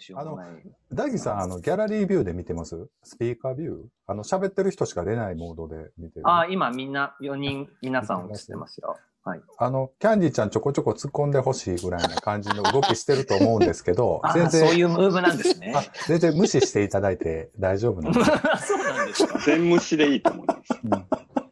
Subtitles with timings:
[0.00, 0.48] うしようもない。
[0.92, 2.88] 大樹さん、あの、ギャラリービューで見てます？
[3.04, 3.74] スピーカービュー？
[4.06, 6.28] あの、喋ってる人しか出ないモードで見てる。
[6.28, 8.96] ああ、今みんな、4人、皆さん映ってますよ。
[9.22, 9.42] はい。
[9.58, 15.74] あの、キャンディちゃんちょこちょこ突っ込んでほしいぐらいな感じの動きしてると思うんですけど あ、全あ、そうい然、うムーブなんですね。
[15.76, 18.24] あ、全然無視していただいて大丈夫なんで。
[18.24, 19.38] そうなんですか。
[19.40, 20.72] 全無視でいいと思います。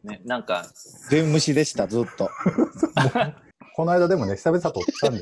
[0.03, 0.65] ね、なんか、
[1.11, 2.31] 全無視でした、ずっと。
[3.75, 5.21] この間でもね、久々撮ったんで、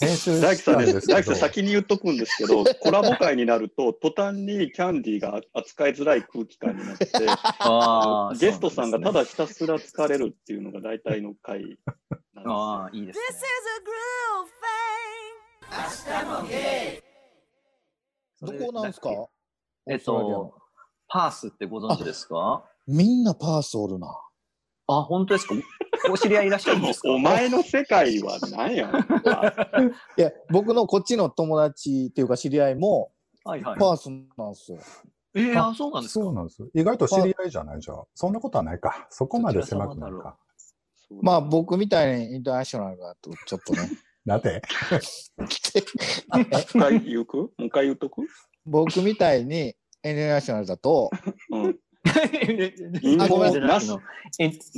[0.00, 0.16] 大樹
[0.62, 7.06] さん大樹さん、先に言っとくんですけど、 コラボ会になると、途端にキャンディーが扱いづらい空気感になって、
[8.46, 13.46] ゲストさんがただ、だひたすら疲れるっていうのが大体の回なんですよああ、いいです This ね is。
[13.72, 13.80] a
[16.92, 16.96] groove
[18.52, 18.58] thing.
[18.58, 19.10] どこなんですか？
[19.88, 20.54] えっと、
[21.08, 22.64] パースってご存知ですか？
[22.86, 24.08] みんなパースおるな。
[24.88, 25.54] あ、本当ですか？
[26.10, 27.10] お知り合いいらっしゃるんですか？
[27.10, 28.90] お前の世界は何や
[30.16, 33.10] いや、僕のこっちの友達っていうか知り合いも
[33.44, 33.78] はいはい。
[33.78, 34.78] パースなんですよ。
[35.34, 36.24] えー、あ、そうなんですか？
[36.24, 36.68] そうなんです。
[36.74, 38.04] 意外と知り合いじゃないじゃあ。
[38.14, 39.06] そんなことはないか。
[39.10, 40.38] そこまで狭くないどちら様だろか。
[41.22, 43.88] まあ僕みたいにインターナショナルだとちょっとね。
[44.26, 47.36] なんでもう一回言うく？
[47.36, 48.22] もう一回言うとく？
[48.64, 51.10] 僕みたいにインターナショナルだと、
[51.52, 51.78] うん。
[52.06, 53.90] 陰 あごめんなし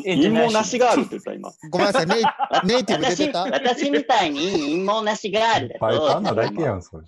[0.03, 1.51] 陰謀なしがあるって言った、今。
[1.71, 2.23] ごめんなさい、ネイ
[2.65, 7.06] ネイティブ出私てた私みたいに陰謀なしガールだパイパンなと、だけやん、それ。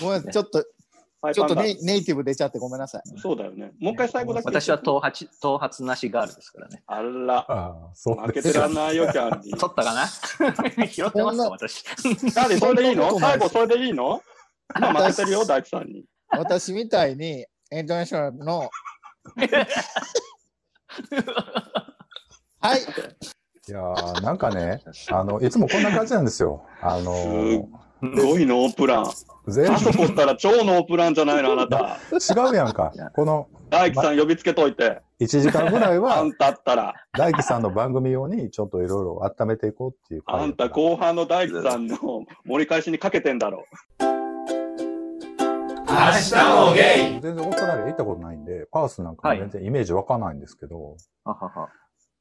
[0.00, 0.58] ごめんなさい、ちょっと、
[1.22, 3.02] はいちょっとネイネイティブ出ちゃってごめんなさい。
[3.14, 3.72] ダそうだよね。
[3.78, 4.48] もう一回最後だけ。
[4.48, 6.82] 私は頭髪、頭髪なしガールですからね。
[6.86, 9.58] あら、ああ、そう負けてらんないよ、キャンディー。
[9.58, 10.06] 取ったかな
[10.86, 11.82] 拾ってますか、私。
[11.82, 12.10] キャ
[12.46, 14.22] ンディー、それでいいの最後それでいいの
[14.74, 16.06] 今負けてるよ、大地さんに。
[16.30, 18.70] 私みたいにインターナショナルの、
[22.60, 22.82] はい、い
[23.70, 26.64] やーなんかね、あの、いつもこんな感じなんですよ。
[26.82, 27.64] あのー
[28.02, 29.06] すごいノープラン。
[29.46, 31.98] 全あそこったら超ノープランじゃないの、あなた。
[32.10, 32.92] 部違うやんか。
[33.14, 35.02] この大樹さん呼びつけといて。
[35.20, 41.98] 1時間ぐらいあはん、たったら、大樹さんの番組用にちょっといろいろ温めていこうっていう回あんた後半の大樹さんの
[42.46, 43.66] 盛り返しにかけてんだろ。
[47.20, 51.68] 全然オーストラリア行ったことないんで、パースなんかもはい全然イメージわかんないんですけど、ははは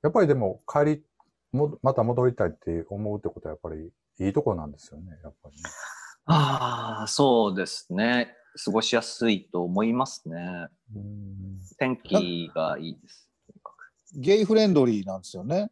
[0.02, 1.04] やっぱりでも帰り、
[1.52, 3.92] も、また戻りたいって思うってことはやっぱり
[4.26, 5.64] いいとこなんですよね、やっぱりね。
[6.26, 8.36] ああ、そうですね。
[8.64, 10.68] 過ごしやすいと思いますね。
[10.96, 13.30] うん天気がいいです。
[13.48, 15.72] とにかくゲイフレンドリーなんですよね。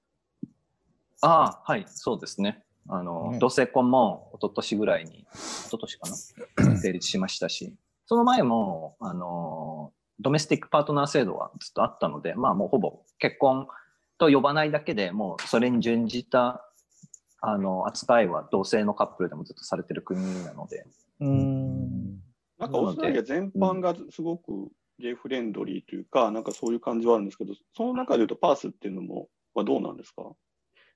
[1.22, 2.64] ああ、はい、そうですね。
[2.88, 6.10] あの、ね同性婚も一昨年ぐらいに、一昨年か
[6.64, 6.78] な？
[6.78, 7.76] 成立しましたし、
[8.08, 13.68] その前も、あの、ドメスティックパートナー制度はずっとあったので、まあもうほぼ結婚
[14.18, 16.64] と呼ばないだけでもうそれに準じた、
[17.42, 20.88] あの、扱いは同性のカップルでもずっとされてる国なので、
[21.20, 22.20] うん。
[22.58, 30.24] なんかオーストラリア全般がすごくゲイフレンドリーというか、なんかそういう感じはあるんですけど、その中で言うとパースっていうのも、はどうなんですか？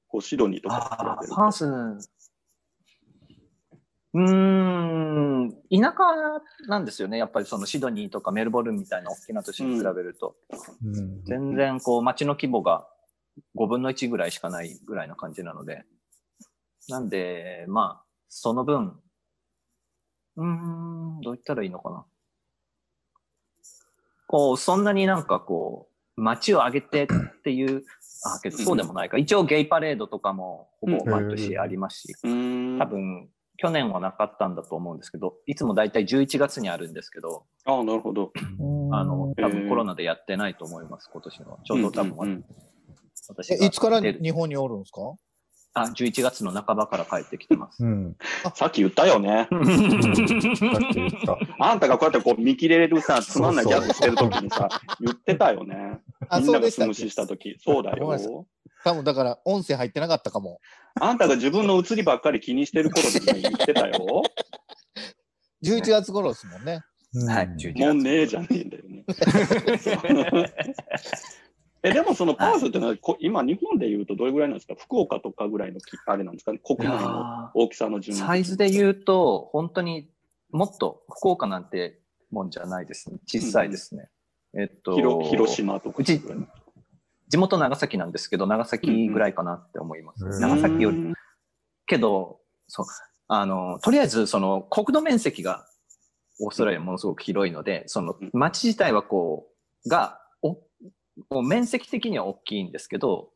[0.08, 2.10] こうシドニーとかパース、
[4.14, 7.18] うーん、田舎なんですよね。
[7.18, 10.36] やっぱりそのシドニーとかメルボルンみたいな大きな都市に比べると。
[10.84, 12.88] うん全然こう街の規模が
[13.56, 15.86] 5分の1ぐらいしかないぐらいな感じなので。
[16.90, 19.00] なんで、まあ、その分、
[20.36, 22.06] うーん、どう言ったらいいのかな。
[24.28, 27.84] こう、そんなになんかこう、街を挙げてっていう、
[28.24, 29.18] あ、けどそうでもないか。
[29.18, 32.80] 一応ゲイパレードとかもほぼ毎年ありますし、うーん。
[32.80, 33.30] 多分、
[33.62, 38.32] 去年はなかったんだと思うんですけど、いつもだいたい11月にあるんですけど、ああ、なるほど。
[38.92, 41.60] あの、多分コロナでやってないと思います、今年の。
[41.64, 42.44] ちょうど多分、うんうんうん
[43.30, 45.02] 私いつから日本におるんですか？
[45.74, 47.86] あ、11月の半ばから帰ってきてます。
[47.86, 48.18] うん。
[48.56, 49.48] さっき言ったよね。
[51.60, 54.68] あんたがこうやってこう見切れるさ、つまんないギャグしてるときにさ、
[55.00, 56.00] 言ってたよね。
[56.28, 57.56] あ、みんなが素無視したとき。
[57.64, 58.46] そうだよ。
[58.84, 60.60] 多分だから音声入ってなかったかも。
[61.00, 64.24] あんたが自分の映りばっかり気にしてる頃に言ってたよ。
[65.64, 66.84] 11月頃ですもんね。
[67.28, 67.80] はい、うん11月。
[67.86, 69.06] もうねえじゃねえんだよね。
[71.84, 74.76] え、でもそのパースってのは、こ今日本で言うとどれぐらいなんですか？
[74.78, 76.60] 福岡とかぐらいのきあれなんですかね？
[76.64, 80.10] 国内の大きさの順サイズで言うと、本当に
[80.52, 83.18] もっと福岡なんてもんじゃないですね。
[83.26, 84.10] 小さいですね。
[84.54, 85.96] えっと、広広島とか。
[86.00, 86.22] うち
[87.32, 90.26] 地元長崎なんですけど、長崎ぐらいかなって思います。
[90.26, 91.14] うん長崎よりうん
[91.88, 92.86] けど、そう、
[93.28, 95.66] あの、とりあえず、その、国土面積が、
[96.40, 99.50] オーストラリアものすごく広いので、そのうん、町自体はこ
[99.86, 100.22] う、が、
[101.30, 103.32] お、面積的には大きいんですけど、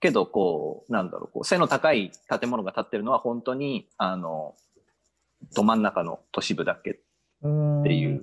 [0.00, 4.56] けど、こう、なんだろう、こう、背の高い建物が建ってるのは本当に、あの、
[5.54, 7.00] ど真ん中の都市部だけ
[7.42, 8.22] うんっていう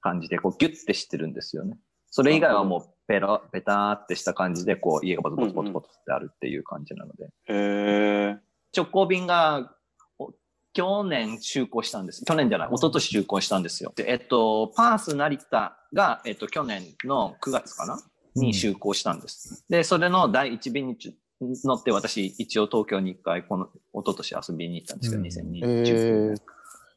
[0.00, 1.78] 感じで、こう、ギュッてしてるんですよね。
[2.10, 7.24] それ以外はもう、ペラ、ペターってした感じで、こう、家がボツボツボツボツってあるっていう感じなので。
[7.24, 8.38] へえ。
[8.76, 9.74] 直行便が、
[10.18, 10.32] お
[10.72, 12.24] 去年就航したんです。
[12.24, 13.92] 去年じゃない、一昨年就航したんですよ。
[13.96, 17.98] で、えっと、パース成田が、えっと、去年の9月かな？
[18.34, 19.64] に就航したんです。
[19.68, 26.34] で、それの第一便にち乗って、私、一応東京に一回、この、一昨年遊びに行ったんですけど、うん2020え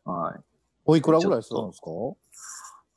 [0.05, 0.39] ー、はい。
[0.85, 1.89] おいくらぐらいするんですか？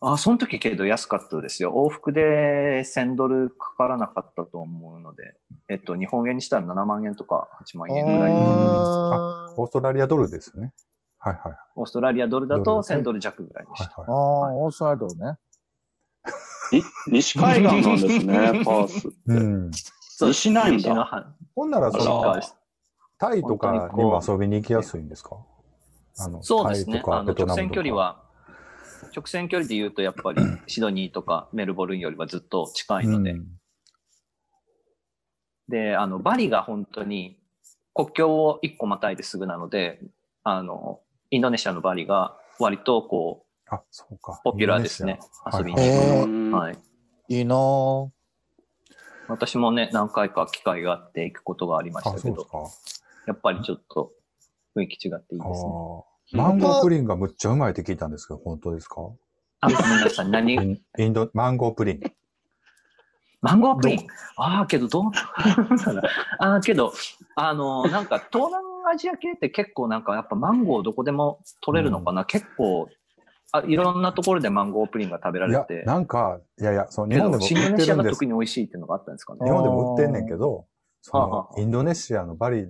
[0.01, 1.73] あ、その時けど安かったですよ。
[1.75, 5.35] 往復で1000ドルかからなかったと思うので、
[5.69, 8.33] えっと、日本円にしたら7万円とか8万円ぐらい。
[8.33, 10.73] あオーストラリアドルですよね。
[11.19, 14.01] はいはいオーストラリアドルだとドル1000ドル弱ぐらいでした。
[14.01, 15.39] はいあー、はオーストラリアドルね。
[16.73, 18.35] に西海岸なんですね、
[18.65, 19.33] パースって。
[19.33, 19.37] い。
[19.37, 19.71] うん。
[19.73, 22.41] そう西なんだほんなら、その。
[23.19, 25.37] タイとかにも遊びに行きやすいんですか？
[26.19, 26.93] あの、そうですね。
[26.93, 27.95] タイとかあの、直線距離。
[27.95, 28.23] は、
[29.15, 33.47] 直線距離で言うとやっぱり シドニーとかメルボルンよりはずっと近いので、うん
[35.69, 37.39] で、あの、バリが本当に
[37.95, 40.01] 国境を一個またいですぐなので、
[40.43, 41.01] あの、
[41.31, 44.33] インドネシアのバリが割とこあ、そうか。
[44.33, 45.21] う、ポピュラーですね。
[45.53, 46.71] 遊びにはい行くのは。
[46.71, 46.79] い。
[47.29, 48.09] いいなぁ。
[49.29, 52.47] 私もね、何回か機会があって行くことがありましあ、たけど。
[53.27, 54.13] やっぱりちょっと
[54.75, 55.73] 雰囲気違っていいあですね。
[56.33, 58.97] ーマンゴープリンがむっちゃうまいって聞いたんですけど、本当ですか？
[59.61, 60.27] あ、ごめんなさい。
[60.27, 62.01] イ何ンインド、マンゴープリン。
[63.41, 64.07] マンゴープリン？
[64.37, 65.05] ああ、けどどう？
[66.39, 66.93] ああ、けど、
[67.35, 72.89] あの、なんか東南アジア系って結構なんかやっぱマンゴーどこでも取れるのかな、結構
[73.53, 78.25] あ、いろんなところでマンゴープリンが食べらいやれて、、なんか、いやいや、その日け本でも売ってるんですシアが特。
[78.27, 79.41] に美味しいっていうのがあったんですかね？
[79.45, 80.67] 日本でも売ってんねんけど、
[81.01, 82.67] そのインドネシアのバリ、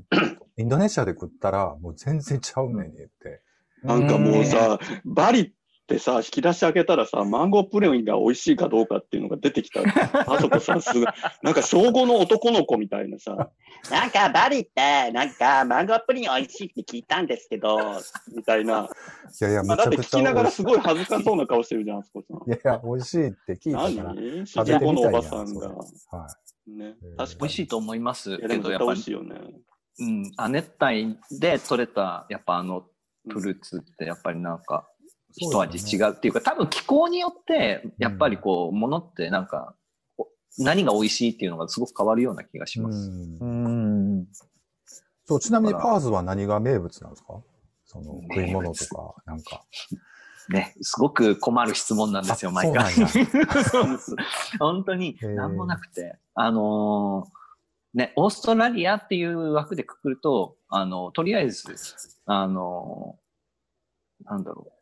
[0.56, 3.42] インドネシアで食ったら、もう全然ちゃうねんって。
[3.82, 5.50] なんかもうさ、バリっ
[5.86, 9.80] てさ、引き出し開けたらさ、マンゴープリンが美味しいかどうかっていうのが出てきた。
[10.30, 11.06] あそこさ、すごい。
[11.42, 13.50] なんか小5の男の子みたいなさ、
[13.90, 17.78] なんかバリって、なんかマンゴープリン美味しいって聞いたんですけど、
[18.36, 18.88] みたいな。
[19.40, 22.36] いやいや、まあ、だってめちゃくちゃ聞きながらすごい恥ずかそうな顔してるじゃん、あそこさん。
[22.36, 22.40] い。
[22.48, 24.14] いやいや、美味しいって聞いたから。
[24.14, 24.46] 何？
[24.46, 25.68] 食べて45のおみたいやんばさんが。
[25.68, 25.74] は
[26.66, 26.70] い。
[26.70, 27.16] ねえー。
[27.16, 27.38] 確かに。
[27.40, 29.36] 美味しいと思いますけど、やっぱり、味しいよね。
[30.00, 32.84] うん、亜熱帯で取れた、やっぱあの、
[33.28, 34.88] フルーツってやっぱりなんか、
[35.36, 39.74] 一味違うっていうか、多分気候によって、やっぱりこう、ものってなんか、
[40.58, 43.10] 何が美味しいっていうのがすごく変わるような気がします。
[43.10, 44.26] うんうん。
[45.26, 47.40] そう、ちなみにパーズは何が名物なんですか？
[47.84, 49.62] その食い物とか、なんか。
[50.48, 52.92] ね、すごく困る質問なんですよ、あ毎回。
[52.94, 53.06] そう
[53.62, 54.16] そうです
[54.58, 56.16] 本当に何もなくて。
[56.34, 57.37] あのー
[57.94, 61.64] ね、オーストラリアっていう枠でくくると、あの、とりあえず、
[62.26, 64.78] あのーなんだろう。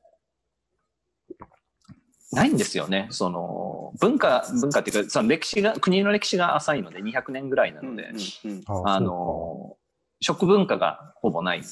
[2.35, 3.07] ないんですよね。
[3.11, 8.11] その、文化、文化っていうか、その歴史が、国の歴史が浅いので、200年ぐらいなので、
[8.45, 9.77] うんうんあのー
[10.21, 11.63] 食文化がほぼない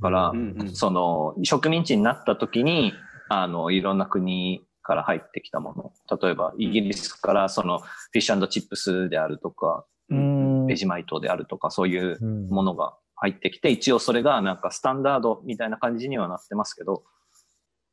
[0.00, 2.94] から、うんうんその、植民地になった時に、
[3.28, 5.92] あの、いろんな国から入ってきたもの。
[6.18, 10.45] 例えば、イギリスからその、フィッシュチップスであるとか、うん。
[10.66, 17.04] ベジマイトであるとか、そういううんものが入ってきて、一応それがなんかスタンダードみたいな感じにはなってますけど、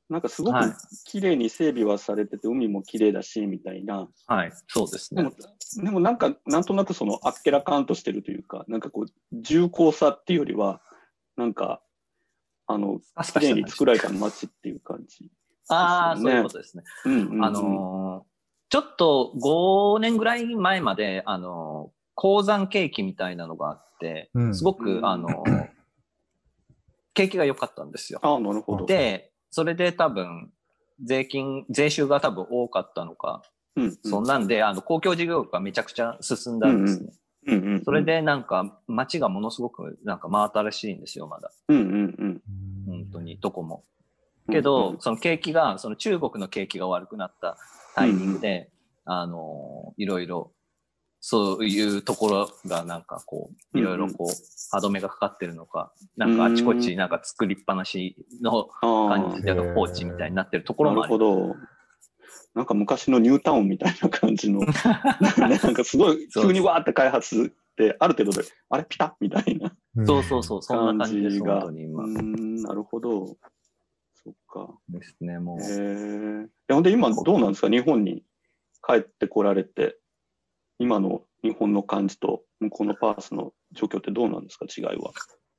[0.09, 0.71] なんかすごくはい
[1.05, 4.07] 綺麗に整備はされてて、海も綺麗だし、みたいな。
[4.27, 5.35] はい、そうですねでも。、
[5.83, 10.81] でもなんか、なんとなくそのあっけらかんとしてるというか、なんかこう、重厚さっていうよりは、
[11.37, 11.81] なんか、
[12.67, 12.99] あの、
[13.33, 15.31] 綺麗に作られた街っていう感じ。
[15.69, 16.83] ああ、ですよねそういうことですね。
[17.05, 18.33] うんうんうん、あのー
[18.69, 25.83] ちょっと5年ぐらい前まで、あのー鉱山景気みたいなのがあってう、んすごく、うんあのー
[27.15, 28.19] 景気が良かったんですよ。
[28.23, 28.85] ああ、なるほど。
[28.85, 30.51] で、それで多分、
[31.03, 33.43] 税金、税収が多分多かったのか、
[33.75, 37.13] うんうん、そんなんで、あの、公共事業がめちゃくちゃ進んだんですね。
[37.45, 41.51] うんうんうん、それ、でなんか、街がものすごくなんか真新しいんですよ、まだ。
[41.67, 42.41] うんうんうん。
[42.87, 43.83] 本当に、どこも。
[44.51, 47.57] けど、その景気が、その中国の景気が悪くなった
[47.95, 48.71] タイミングで、
[49.05, 50.51] あの、いろいろ、
[51.25, 54.27] そういうところがなんかこう、いろいろこう、
[54.71, 61.55] 歯止めがかかってるのか、なんかあちこちなんか作りっぱなしの感じでへー放置みたいになってるところなもありるほど。
[62.55, 64.59] なんか昔のニュータウンみたいな感じの、
[65.39, 71.61] なんかすごい急にわーって開発って、ある程度で、あれピタッみたいなうんそうそうそう、そんな感じが。
[71.61, 72.07] 本当に今う。
[72.09, 73.27] ん、なるほど。
[74.25, 74.77] そっか。
[74.89, 76.43] ですね、もへう。
[76.43, 76.49] え。
[76.69, 77.69] えほんで今どうなんですか？
[77.69, 78.23] 日本に
[78.85, 79.97] 帰ってこられて、
[80.79, 85.11] 今の日本の感じと向こうのパースの状況ってどうなんですか、違いは。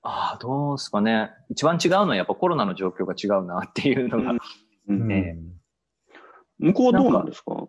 [0.02, 1.30] ああ、どうですかね。
[1.50, 4.32] 一番違うのはやっぱコロナの状況が違うなっていうのが。
[4.32, 4.38] うん
[4.88, 5.38] うんね
[6.58, 7.66] 向こうはどうなんですか？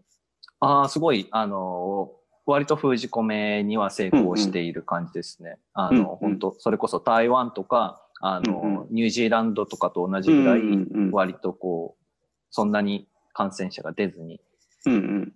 [0.60, 2.12] ああ、すごい、あの、
[2.46, 5.58] 割と封じ込めには成功している感じですね。
[5.74, 12.04] あの、うんうん本当それこそ台湾とか、あの、うんうニュージーランドとかと同じぐらい、うんうんうん割とこう、
[12.52, 14.40] そんなに感染者が出ずにうんうん。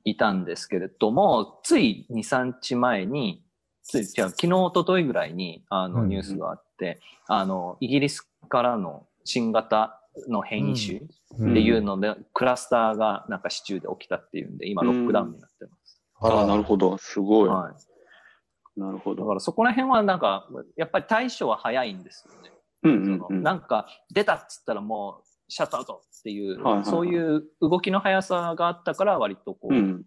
[0.03, 3.43] いたんですけれども、つい2、3日前に、
[3.83, 10.99] つい、じゃあ昨日、一昨日ぐらいに、あの、うんニュースがあって、あの、イギリスからの新型の変異種
[11.37, 16.01] うんっていうので、クラスターがなんか市中で起きたっていうんで、今ロックダウンになってます。
[16.21, 16.97] ああ、なるほど。
[16.97, 17.49] すごい。
[17.49, 18.79] はい。
[18.79, 19.23] なるほど。
[19.23, 22.51] だからそこら辺はなんか、やっぱり対処は早いんですよね。
[22.83, 23.43] うんうんそのうん。
[23.43, 30.05] なんか、出たっつったらもう、シャットアウトっていう、はいはいはいそういう動きの速さがあったから、割とこう、うん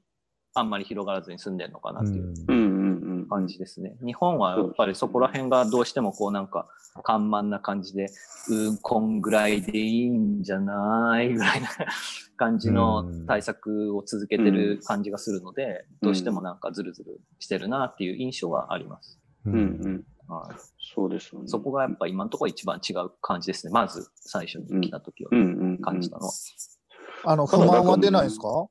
[0.54, 2.34] あんまり広がらずに済んでるのかなっていう。
[3.32, 3.96] 感じですね。
[4.04, 6.68] 日本はやっぱりそこら辺がどうしてもこうなんか、
[7.04, 8.08] 緩慢な感じで、
[8.50, 11.68] うん、こんぐらいでいいんじゃないぐらいな
[12.36, 19.18] 感じの対策を続けてる感じがするので、うんどうしてもなんかズルズルしてるなっていう印象はあります。
[19.46, 20.04] うんうん。
[20.28, 21.48] はいそうですよね。
[21.48, 23.72] そこがやっぱ今のところ一番違う感じですね。
[23.72, 25.30] まず最初に来た時は。
[25.80, 26.32] 感じたのは。
[27.24, 28.66] あの、不満は出ないですか？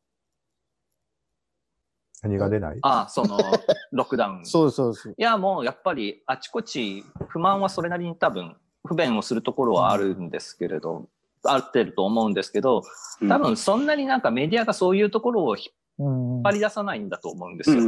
[2.24, 2.80] 何が出ない？
[2.84, 3.38] ああ、その、
[3.92, 4.46] ロックダウン。
[4.46, 5.10] そうです、そうです。
[5.10, 11.10] いや、もうやっぱりあちこち不満はそれなりに多分不便をするところはあるんですけれど、
[11.44, 12.84] あってると思うんですけど、
[13.28, 16.42] 多分そんなになんかメディアがそういうところを引っうん。
[16.44, 17.82] 張り出さないんだと思うんですよ。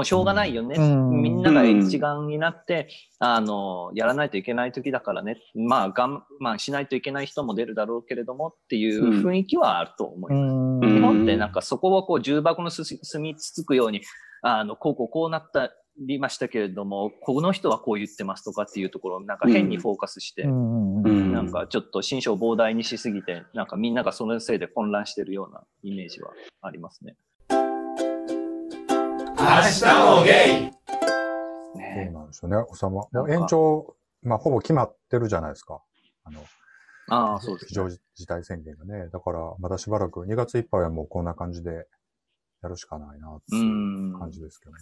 [0.00, 0.76] もうしょうがないよね。
[0.78, 2.88] うんみんなが一丸になって、
[3.18, 5.36] あの、やらないといけない時だからね。
[5.54, 10.54] まあ、がん、まあ、しないといけない人も出るだろうけれどもっていう雰囲気はあると思います。
[10.54, 14.00] うん日本ってなんかそこをこう重箱の隅につつくように、
[14.40, 27.16] あの、こうこうこうなったりましたけれども、この人はこう言ってますとかっていうところをなんか変にフォーカスして、うんうんなんかちょっと心象膨大にしすぎて、なんかみんながそのせいで混乱してるようなイメージはありますね。
[29.40, 29.84] 明日
[30.18, 33.06] もゲイそうねなんですよね、おさま。
[33.10, 35.80] もう延長、まあ、ほぼ決まってるじゃないですか。
[36.24, 36.44] あの、
[37.08, 39.08] ああ、そうです非常事態宣言がね。
[39.08, 41.86] だから、まだしばらく、2月いっぱいはもうこんな感じで
[42.62, 43.56] やるしかないな、ってう。
[43.56, 43.64] いう
[44.14, 44.78] ん感じですけどね。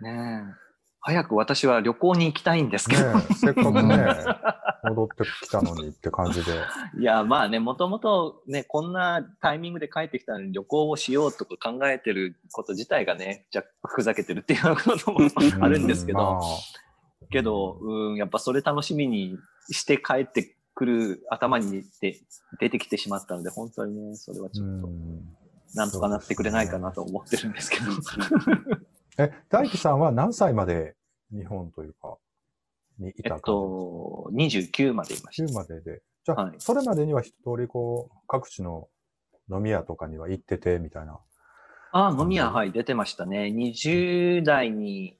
[0.00, 0.54] ねえ。
[1.00, 3.12] 早く私は旅行に行きたいんですけど。
[3.12, 3.96] ねえせっかくね、
[4.82, 6.52] 戻ってきたのにって感じで。
[6.98, 15.18] いや、まあね、もともとね、こんなタイミングで帰ってきたのに旅行をしようとか考えてること自体がね、じゃふざけてるっていうことも
[15.60, 17.28] あるんですけど、まあ。
[17.30, 19.36] けど、うん、やっぱそれ楽しみに
[19.70, 22.16] して帰ってくる頭にで
[22.60, 25.38] 出てきてしまったので、本当にね、それはちうょっと、ん。
[25.74, 27.84] なんとかなってくれないかなと思ってるんですけど。
[29.18, 30.94] え、大輝さんは何歳まで
[31.32, 32.16] 日本というか、
[32.98, 35.52] にいえった感と、29までいました。
[35.52, 36.02] 9までで。
[36.24, 38.88] じゃあ、はいそれまでには一通りこう、各地の
[39.50, 41.18] 飲み屋とかには行ってて、みたいな。
[41.92, 43.52] ああ、飲み屋、はい、出てましたね。
[43.54, 45.16] 20代に、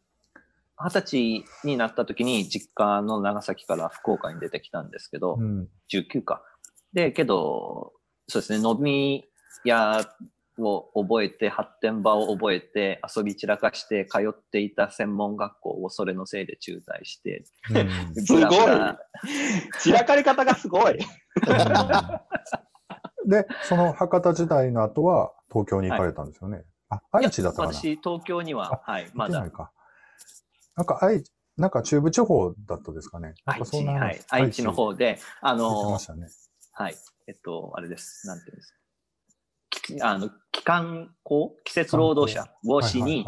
[0.79, 5.69] 20歳になった時に実家の長崎から福岡に出てきたんですけど、うん。
[5.93, 6.43] 19か。
[6.93, 7.93] で、けど、
[8.29, 9.25] そうですね、飲み
[9.65, 10.07] 屋
[10.63, 18.43] を覚えて、発展場を覚えて、遊び散らかして、通っていた専門学校をそれのせいで中退して、うんすごい
[19.81, 20.99] 散らかり方がすごい。
[23.27, 26.65] で、その博多時代の後は東京に行かれたんですよね。
[26.89, 27.73] あ、愛知だったかな？
[27.75, 29.71] 私、東京には、はい、まだない、か。
[30.77, 31.23] なんか愛、
[31.57, 33.35] なんか中部地方だったですかね。
[33.45, 35.99] 愛知、かそんな話はい、愛知の方で、あのね。
[36.73, 36.95] はい。
[37.27, 38.27] えっと、あれです。
[38.27, 38.78] なんていうんですか。
[38.78, 38.78] き
[40.03, 43.25] あの、機関校季節労働者をしに、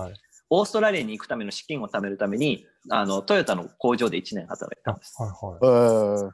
[0.50, 5.14] オーストラリアに行くための資金を貯めるために、あの、トヨタの工場で1年働いたんです。
[5.20, 5.58] あはいはい。
[5.62, 6.30] えー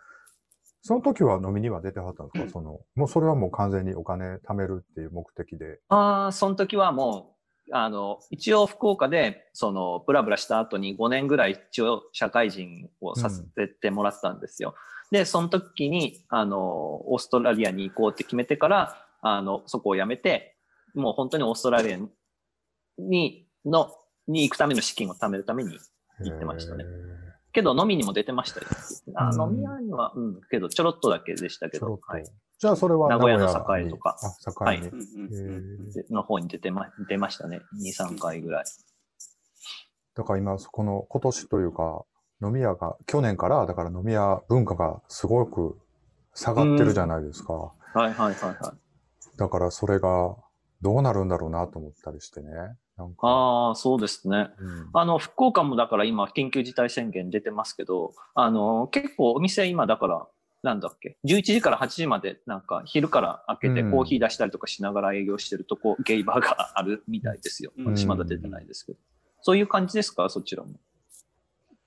[0.89, 2.49] その時は飲みには出てはったんですか？
[2.53, 5.81] その、もうそれはもう完全にお金貯めるっていう目的で。
[5.89, 7.35] ああ、その時はも
[7.69, 14.77] う、あの、一応福岡で、その、ブラブラした後に5年ぐらい一応社会人をさせてもらったんですよ。
[15.11, 20.57] で、その時に、あの、オーストラリアに行こうって決めてから、あの、そこを辞めて、
[20.95, 21.99] もう本当にオーストラリア
[22.99, 23.93] に、の、
[24.29, 25.79] に行くための資金を貯めるために
[26.21, 26.85] 行ってましたね
[27.53, 28.67] けど飲みにも出てましたよ。
[29.15, 32.25] あうん飲み屋には、うん、けどちょろっとだけでしたけどはい。
[32.59, 34.19] じゃあそれは名古屋のに栄とか。
[34.23, 37.61] うんへーでの方に出てま、出ましたね。
[37.83, 38.65] 2、3回ぐらい。
[40.15, 42.05] だから今、この今年というか、
[42.43, 45.79] 飲み屋が、去年から、だから飲み屋文化がすごく
[46.35, 47.53] 下がってるじゃないですか。
[47.53, 48.86] はいはいはいはい。
[49.37, 50.37] だからそれが、
[50.83, 52.51] どうなるんだろうなと思ったりしてね。
[52.99, 54.51] なんか、ああ、そうですね。
[54.59, 60.27] うんあの、福岡もだから今、緊急事態宣言出てますけど、あの、結構お店今だから、
[60.63, 67.73] なんだっけ、11時から8時まで、なんか昼から開けてうんコーヒー出したりとかしながら営業してるとこ、ゲイバーがあるみたいですよ。
[67.79, 68.99] うん私まだ出てないですけど。
[69.43, 70.29] そういう感じですか？
[70.29, 70.71] そちらも。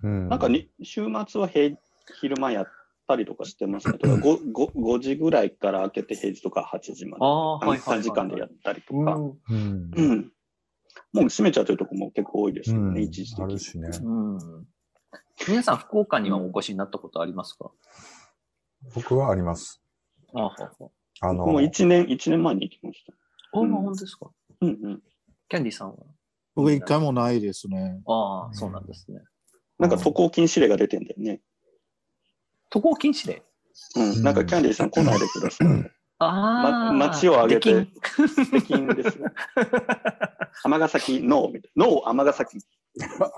[0.03, 1.75] うんなんかに、週末は平
[2.22, 2.68] 昼間やっ
[3.09, 3.97] たりとかしてますね。
[3.97, 7.25] とか 5, 5, 5時ぐらいから開けて平時とか8時まで。
[7.25, 7.99] はいはいはい、はい。
[7.99, 9.15] 3時間でやったりとか。
[9.15, 10.31] うんうんうん。
[11.11, 13.45] もう閉めちゃってるとこも結構多いですよね、うん一時的に。
[13.45, 13.89] あるしね。
[14.03, 14.37] うん。
[15.47, 17.71] 皆さん、福岡にはお越しになったことありますか、
[18.93, 19.81] 僕はあります。
[20.33, 20.89] ああ、はあは
[21.21, 21.29] あ。
[21.29, 23.13] あの僕、も1年、一年前に行きました。
[23.53, 24.29] ああ、うん本当ですか？
[24.61, 25.01] うんうん。
[25.47, 25.97] キャンディさんは？
[26.55, 28.01] 僕一回もないですね。
[28.05, 29.21] ああ、そうなんですね。
[29.79, 31.41] なんか渡航禁止令が出てんだよね。
[32.69, 33.43] 渡航禁止令
[33.95, 34.11] うん。
[34.11, 35.67] うんなんかキャンディーさん来ないでください。
[36.21, 37.88] ああ、ま、街を挙げてで、
[38.51, 39.25] 出禁ですよ。
[40.65, 41.85] 尼崎、ノーみたいな。
[41.88, 42.59] ノー、尼崎。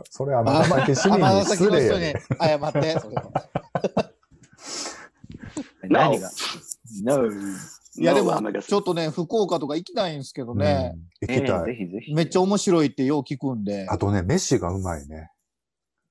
[0.09, 2.15] それは尼崎市民に失礼やね。
[2.39, 3.31] 謝って、それは。
[5.83, 6.31] 何が
[7.03, 7.27] ?No。
[7.97, 11.65] いやでもちょっとね、福岡とか行きたいんですけどね、うん行きたい。
[11.65, 12.13] ぜひぜひ。
[12.13, 13.87] めっちゃ面白いってよう聞くんで。
[13.89, 15.29] あとね、飯がうまいね。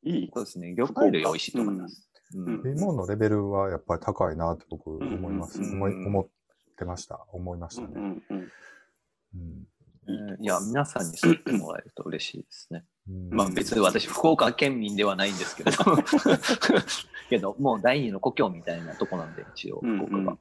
[0.04, 0.30] いい。
[0.32, 0.74] そうですね。
[0.74, 2.09] 魚介類美味しいと思います。
[2.34, 5.60] うん物のレベルはやっぱり高いなって僕思います。
[5.60, 6.28] うん思い思っ
[6.76, 7.24] てました。
[7.32, 8.22] 思いましうんたね。
[10.40, 12.84] いや、皆さんに知ってもらえると嬉しいですね。
[13.08, 15.78] うんまあ別に私、福岡県民ではないんですけれど。
[17.28, 20.32] けど、もう第二の故郷みたいなとこなんで、一応、うん福岡が。
[20.32, 20.38] うん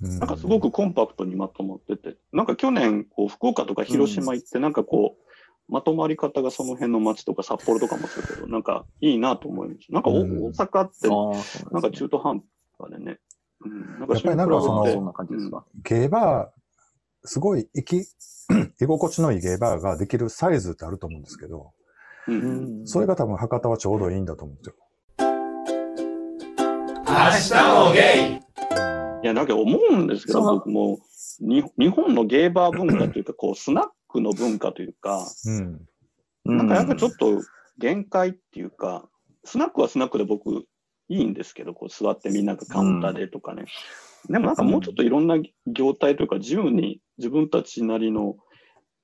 [0.00, 5.23] なんかすごくコンパクトにまとまってて、なんか去年、こう、福岡とか広島行って、なんかこう、
[5.68, 9.92] まとまり方がその辺の街とか札幌とかもそうだけど、なんかいいなと思います。
[9.92, 11.08] なんかおうん大阪って、
[11.72, 12.42] なんか中途半
[12.78, 13.18] 端でね。
[13.64, 13.98] うん。
[13.98, 15.64] なんかやっぱりなんかそのああそんな感じですか？
[15.84, 18.06] ゲーバー、すごい生き、
[18.80, 21.72] 居心地のいいゲーバーができるサイズってあると思うんですけど、
[22.28, 22.40] うんうう
[22.80, 24.74] んんそれが多分博多はちょうどいいんだと思うんですよ。
[27.06, 27.14] 明
[27.56, 28.44] 日もゲイ
[29.22, 30.98] いや、なんか思うんですけど、僕も、
[31.40, 35.80] に日本のゲーバー文化というか、こう、スナックの文化というか、うん。
[36.44, 37.42] なんかやっぱちょっと
[37.78, 39.08] 限界っていうか、
[39.44, 40.66] スナックはスナックで僕
[41.08, 43.64] いいんですけど、こう座ってみんながカウンターでとかね。
[44.28, 48.36] でもなんかもうちょっといろんな業態というか自由に自分たちなりの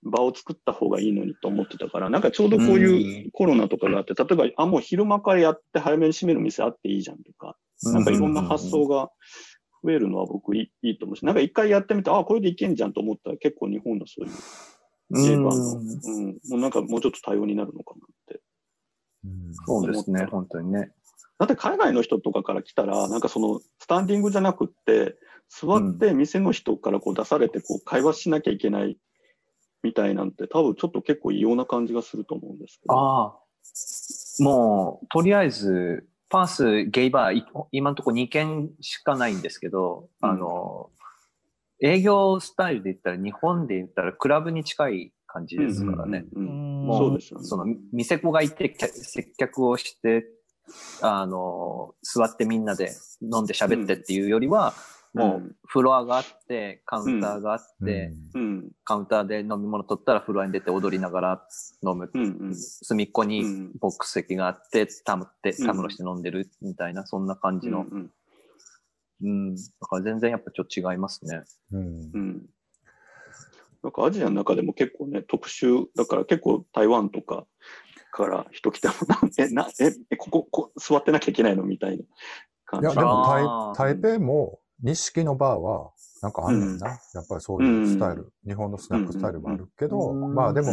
[0.03, 9.11] 場を作った方がいいのにと思ってたから、なんかちょうどこういうコロナとかがあって、例えば、あ、もう昼間からやって早めに閉める店あっていいじゃんとか、なんかいろんな発想が
[9.83, 14.33] 増えるのは僕いいいいと思うし、なんか一回やってみて、あ、これでいけんじゃんと思ったら結構日本のそういう
[15.11, 18.40] ゲーバーの、うんうん、もうなんかもうちょっと多様になるのかなって。
[19.25, 20.92] うんそうですね、本当にね。
[21.38, 25.16] だって海外の人とかから来たら、なんかそのスタンディングじゃなくって、
[25.49, 28.96] 座って店の人からこう出されてこう会話しなきゃいけない
[29.83, 32.94] みたいなんて多分ちょっと結構異様な感じがすると思うんですけど。
[32.94, 33.38] ああ。
[34.38, 40.90] もう、とりあえず、パース、ゲイバー、い今のところ2件しかないんですけど、うんあの、
[41.82, 46.24] 営業スタイルで言ったら、日本で言ったらクラブに近い感じですからね。
[46.34, 47.44] うんうんうんもそう。
[47.44, 50.26] その、店子がいて、接客をして、
[51.02, 54.74] あの、座ってみんなで飲んで喋ってっていうよりは、
[55.12, 61.46] もう、フロアがあって、カウンターがあって、うん、カウンターで飲み物取ったらフロアに出て踊りながら
[61.84, 62.10] 飲む。
[62.14, 62.54] うん、うん。
[62.54, 67.86] 隅っこにうんボックス席があって、たむって、うんたむろして飲んでるみたいな、そんな感じの。
[67.90, 68.10] うんうん。
[69.22, 71.42] だから全然やっぱちょっと違いますね。
[71.72, 72.46] うんうん。
[73.83, 77.46] なんかアジアの中でも結構ね、特殊、だから結構台湾とか
[78.12, 82.04] から人来ても、なんえ、な、え、えここ、こ座ってなきゃいけないのみたいな
[82.66, 82.87] 感じ？
[82.87, 86.88] いや、でも台、台北も、錦のバーは、なんかあんねんな。
[86.88, 88.33] やっぱりそういうスタイル。
[88.46, 90.72] 日本のスナックスタイルもあるけど、うんまあでも、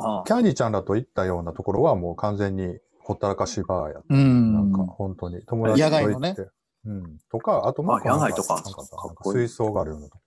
[0.00, 4.02] あキャンディちゃんらと行ったようなところはもう完全にほったらかしバーや。
[4.08, 4.52] うん。
[4.54, 6.06] なんか本当に友達と行って。
[6.06, 6.36] 野外のね
[6.84, 7.18] うん。
[7.30, 10.22] とか、あともうあ野外とかなんかさなんか水槽があるようなとこ。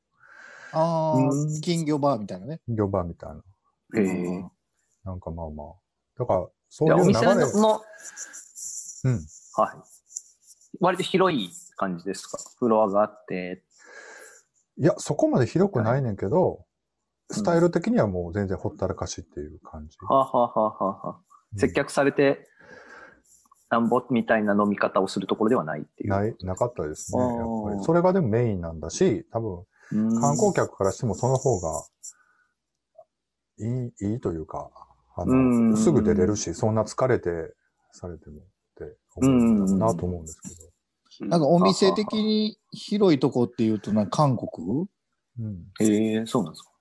[0.72, 2.62] あうんあ、金魚バーみたいなね。
[2.66, 3.36] 金魚バーみたいな。
[4.02, 4.46] へえ。
[5.04, 5.68] なんかまあまあ。
[6.18, 7.13] だから、そういう流れ。
[7.13, 7.82] 店の、の
[9.06, 9.26] うん。
[9.56, 9.78] はい。
[10.80, 12.38] 割と広い感じですか？
[12.58, 13.63] フロアがあって。
[14.78, 16.66] いや、そこまで広くないねんけど、
[17.32, 19.98] いスタイル的にはもう全然ほったらかしっていう感じ。
[20.02, 22.53] はあ、はあはあはあはあ、接客されて、な
[23.80, 26.10] んぼみたいな飲み方をするところではないっていう。
[26.10, 27.22] ない、なかったですね。
[27.22, 27.30] やっ
[27.66, 27.84] ぱり。
[27.84, 31.86] それがでもメインなんだし、多分、うん観光客からしてもその方が、
[33.60, 34.70] いい、いいというか、
[35.16, 37.54] あうんの、すぐ出れるし、そんな疲れて
[37.92, 38.40] されてもっ
[38.76, 41.30] て思うんだろうなと思うんですけど。
[41.30, 44.88] なんかお店的に広いとこっていうと、なんか韓国？
[45.40, 45.68] うん。
[45.80, 46.72] へえそうなんですか。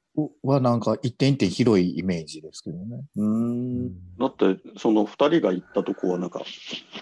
[0.43, 3.05] はなんか一点一点広いイメージですけどね。
[3.17, 3.89] うーん。
[4.19, 6.43] だって、その二人が行ったとこはなんか、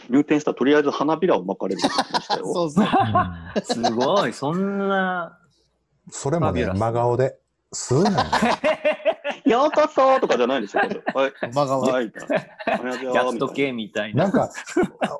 [0.09, 2.45] 入店したらとりあえず花びらを巻かれるって言ってましたよ。
[2.55, 2.87] そうそう。
[2.87, 5.39] うんすごい、そんな。
[6.11, 7.37] それもね、真顔で、
[7.73, 8.17] すんなよ。
[9.47, 10.83] ようこそとかじゃないんですよ。
[11.13, 11.33] これはい。
[11.53, 11.93] 真顔で。
[11.93, 12.13] はい。
[13.15, 14.25] やっとみたいけみたいな。
[14.25, 14.51] なんか、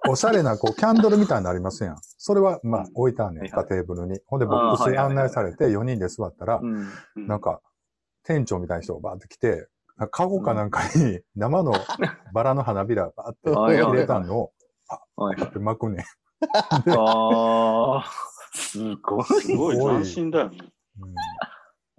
[0.09, 1.97] おしゃれな、こう、キャンドルみたいになりますやん。
[2.01, 4.21] それは、まあ、置いたんねん、はいはいテーブルに。
[4.27, 6.61] ほんで、ボックス案内されて、4人で座ったら
[7.17, 7.61] なんか、
[8.25, 9.69] 店長みたいな人がバーって来て、
[10.11, 11.73] カゴかなんかに生の
[12.33, 14.53] バラの花びらバーって入れたのを、
[15.17, 15.45] はいパ。
[15.45, 16.05] ッて巻くねん。
[16.97, 18.05] ああ、
[18.55, 19.25] すごい。
[19.25, 20.59] すごい斬新だよね。
[21.01, 21.15] うん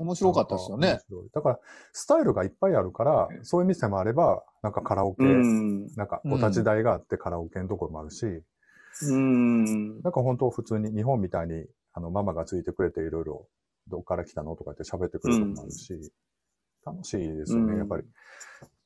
[0.02, 1.00] 面白かったですよね。
[1.34, 1.60] だから、
[1.94, 5.88] スタイルがいっぱいあるから、そういう店もあれば、なんかカラオケ、うん。
[5.96, 8.26] なんかお立ち台があってカラオケのところもあるし、
[9.04, 10.02] うん。
[10.02, 13.48] なんか本当普通に日本みたいに、あの、ママがついてくれていろいろ、
[13.92, 16.12] どっから来たのとかって喋ってくれるとこもあるし、
[16.86, 18.04] 楽しいですよね、うんやっぱり。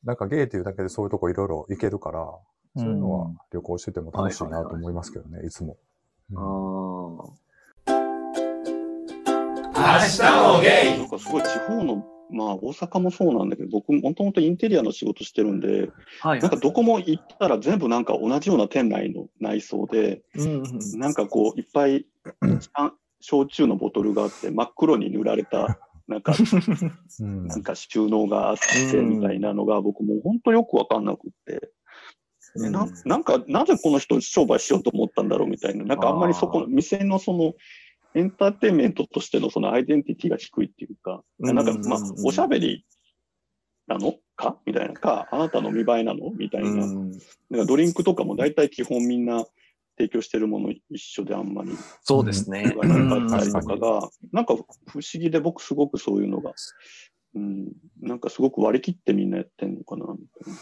[0.03, 2.19] なんかゲイっていうだけでそういうとこいろいろ行けるから、
[2.75, 5.77] そういうのは旅行してても楽しいなと思いますけどね、いつも。
[6.31, 7.45] うんああ。
[9.77, 15.89] 明日もゲイなんかすごい地方の、まあ大阪もそうなんだけど、僕もともとインテリアの仕事してるんで、
[16.21, 16.39] はい。
[16.39, 20.63] なんかどこも行ったら全部なんか同じような店内の内装で、うん。
[20.99, 22.05] なんかこういっぱい
[22.73, 26.33] あ焼酎のボトルがあって真っ黒に塗られた、 なんか、
[27.19, 27.47] うん。
[27.47, 31.71] なんか収納があってうんみたいなのが僕もう本当よくわかんなくって、
[32.55, 32.71] うん。
[32.71, 37.53] ななんかなぜこの人商売しようと思ったんだろうみたいな、なんかあんまりそこの店のその
[38.13, 41.55] エンターテインメントとしてのそのアイデンティティが低いっていうか、うん。
[41.55, 42.85] なんかまあおしゃべり
[43.87, 44.15] なの？
[44.35, 44.59] か？
[44.65, 44.93] みたいな。
[44.93, 46.31] か、あなたの見栄えなの？
[46.31, 46.69] みたいな。
[46.69, 47.11] うん。
[47.49, 49.45] なんかドリンクとかも大体基本みんな
[49.97, 51.71] 提供してるもの一緒であんまり
[52.03, 52.63] そうですね。
[52.63, 54.65] 言わなかったりとかが、なんか不思
[55.13, 56.53] 議で僕すごくそういうのが、
[57.35, 60.53] うん、なんかすごく割り切ってみんなやってんのかな、みたい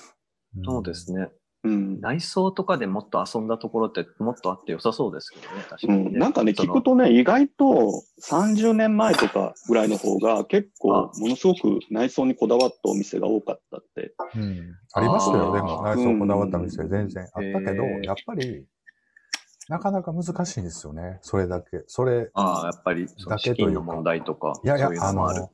[0.62, 0.72] な。
[0.72, 1.30] そうですね。
[1.64, 2.02] うん。
[2.02, 6.20] 内装とかでもっと遊んだところってもっとあって良さそうですけどね、確かに、うん、ね。
[6.20, 14.14] なんかね、聞くとね、意外と30年前とかぐらいの方が結構ものすごく内装にこだわったお店が多かったって。
[14.36, 15.82] うんありましたよ、でも。
[15.84, 18.66] 内装こだわった店全然あったけどやっぱり、
[19.70, 21.20] なかなか難しいんですよね。
[21.22, 21.84] それだけ。
[21.88, 25.50] それ、ああ、やっぱり、だけというか金の問題とか、いやいやそういう、あのもあ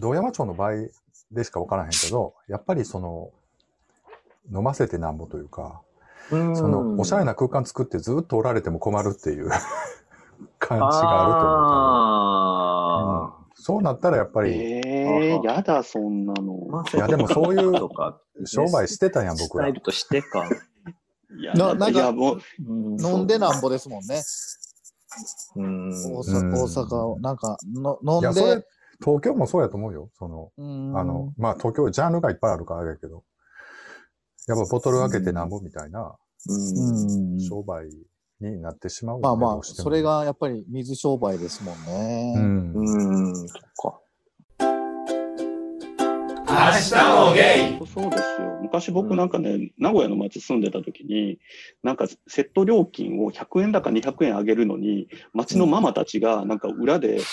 [0.00, 0.88] 道山町の場合
[1.30, 3.30] でしかわからへんけど、やっぱりその、
[4.52, 5.82] 飲ませてなんぼというか、
[6.30, 9.50] その、おしゃれなな空間作ってずっとおられても困るっていう
[10.58, 16.84] 感じがあると思うあから、うんそうなったらやっぱり、ええー、やだ、そんなの。
[16.84, 16.96] あ。
[16.96, 17.88] いやでもそういう
[18.44, 19.72] 商売してたやん、僕らスタイ。
[19.72, 20.46] ルとしてか。
[21.36, 24.22] いや、ななんか飲んでなんぼですもんね。
[25.56, 25.90] うん。
[25.90, 28.66] 大うん阪、大阪を、なんか、の飲んで、、
[29.00, 30.10] 東京もそうやと思うよ。
[30.18, 33.24] その、うんあの、まあ東京、ジャンルがいっぱいあるからあれやけど、
[34.46, 36.16] やっぱボトル開けてなんぼみたいな
[37.48, 37.88] 商売
[38.40, 42.34] になってしまうよね、まあまあ、それ、がやっぱり水商売ですもんうね。
[42.36, 42.72] ん。
[42.74, 43.36] うん。
[43.36, 44.00] そっか。
[46.54, 48.58] 明日もゲイそうですよ。
[48.62, 51.38] 昔僕なんかね、名古屋の街住んでた時に、
[51.82, 57.24] なんかセット料金を100円だか200円上げるのに、街のママたちがなんか裏で、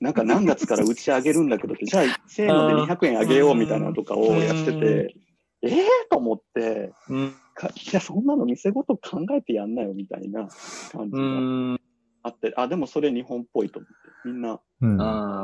[0.00, 5.14] なんか何月からうち上げるんだけどって、 じゃあ、せーので200円上げようみたいなのとかをやってて、
[5.62, 7.34] ええと思って、うん。
[7.54, 10.48] かいや、そんなの店ごと考えてやんなよみたいな
[10.90, 11.80] 感じうがん。
[12.22, 14.98] あって、あ、でもそれ日本っぽいと思って、みんな、うん、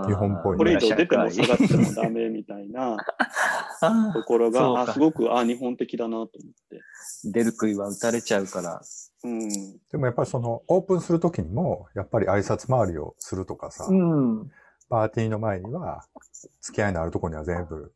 [0.06, 0.58] 日本っぽい、ね。
[0.58, 2.96] これ以上出ても下がってもダメみたいな
[4.12, 6.28] ところが、あすごく、あ、日本的だなと思っ
[6.70, 6.80] て。
[7.24, 8.80] 出る杭は打たれちゃうから。
[9.24, 9.48] うん、
[9.90, 14.50] でもやっぱりその、オープンするときにも、やっぱり挨拶回りをするとかさ、うん、
[14.88, 16.04] パーティーの前には、
[16.60, 17.92] 付き合いのあるとこには全部、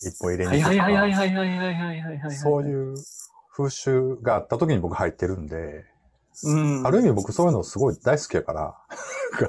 [0.00, 2.94] 一歩入れに行くとか、そういう
[3.56, 5.84] 風習があったときに僕入ってるんで、
[6.44, 6.86] うん。
[6.86, 8.74] ある意味僕そういうのすごい大好きやから、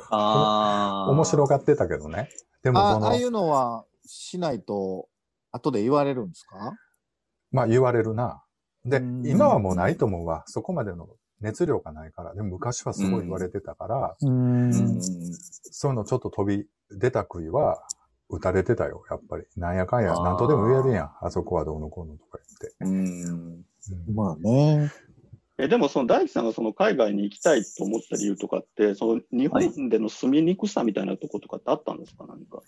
[0.09, 1.11] ああ。
[1.11, 2.29] 面白がってたけどね。
[2.63, 5.07] でもそのあああい、うのはしないと、
[5.51, 6.73] 後で言われるんですか？
[7.51, 8.43] まあ言われるな。
[8.85, 10.43] でうん、今はもうないと思うわ。
[10.47, 11.07] そこまでの
[11.41, 12.33] 熱量がないから。
[12.33, 15.01] でも昔はすごい言われてたから、うんうん。
[15.01, 17.83] そういうのちょっと飛び出た杭は、
[18.29, 19.45] 打たれてたよ、やっぱり。
[19.55, 21.11] なんやかんや、なんとでも言えるやん。
[21.21, 22.75] あそこはどうのこうのとか言って。
[22.81, 23.65] うん。
[24.09, 24.91] うんまあね。
[25.59, 32.61] え、でもその大地さんがその海外に行きたいと思った理由とかって、その日本での住みにくさみたいなとことかってあったんですか何か？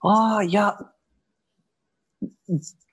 [0.00, 0.78] ああ、いや、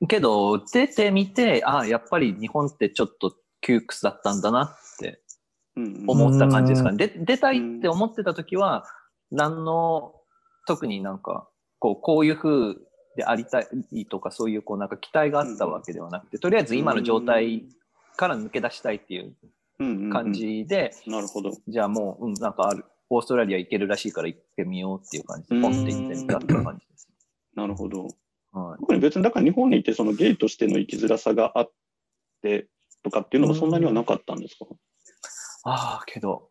[0.08, 5.20] けど、出てみて、ああ、やっぱり日本ってちょっと窮屈だったんだなって。
[5.76, 6.98] 思った感じですかね。
[6.98, 8.86] で出たいって思ってた時は、
[9.32, 10.14] 何の
[10.68, 12.76] 特になんか、こう、こういう風
[13.16, 17.64] でありたいとか、そういうこうなんか期待があったわけではなくて、とりあえず今の状態
[18.16, 19.36] から抜け出したいっていう
[19.80, 20.34] うんうんうん感。
[20.34, 21.52] じで、なるほど。
[21.68, 27.10] じゃあもう、うん、なんかある、オーストラリア行けるらしいから行ってみようっていう感じで、ポンって行ってみたっていう感じです。
[27.56, 28.08] なるほど。
[28.52, 28.80] はい。
[28.80, 31.72] 特に別に、だから日本にいてそのゲイとしての生きづらさがあっ
[32.42, 32.68] て
[33.04, 34.66] とかっていうのもそんなにはなかったんですか？
[35.66, 36.50] ああ、けど、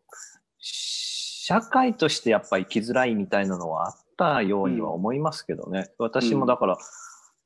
[0.59, 5.91] 社会としてやっぱ生きづらいみたいなのはあったようには思いますけどね。
[5.97, 6.77] 私もだから、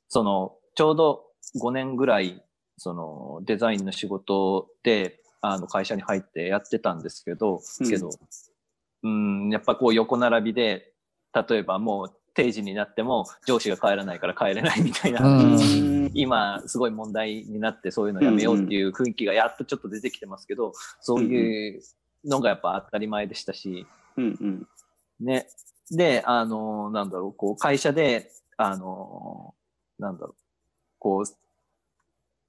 [0.08, 1.24] その、ちょうど
[1.62, 2.44] 5年ぐらい、
[2.78, 7.90] その、デザインの仕事で、あの、会社に入ってやってたんですけど、うん。
[7.90, 8.12] けど、
[9.04, 10.94] うん、やっぱこう横並びで、
[11.34, 16.12] 例えばもう定時になっても上司が帰らないから帰れないみたいな、うん。
[16.14, 21.82] 今すごい問題になってそういうのやめようっていう雰囲気がやっとちょっと出てきてますけど、そういう
[22.26, 23.88] のがやっぱ当たり前でしたし、
[24.18, 24.68] うんうん。
[25.20, 25.48] ね。
[25.90, 29.54] で、あの、なんだろう、こう、会社で、あの、
[30.00, 30.36] なんだろう、
[31.00, 31.26] こう、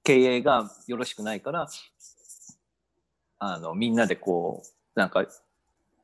[0.03, 1.67] 経営がよろしくないから、
[3.39, 4.63] あの、みんなでこ
[4.95, 5.25] う、なんか、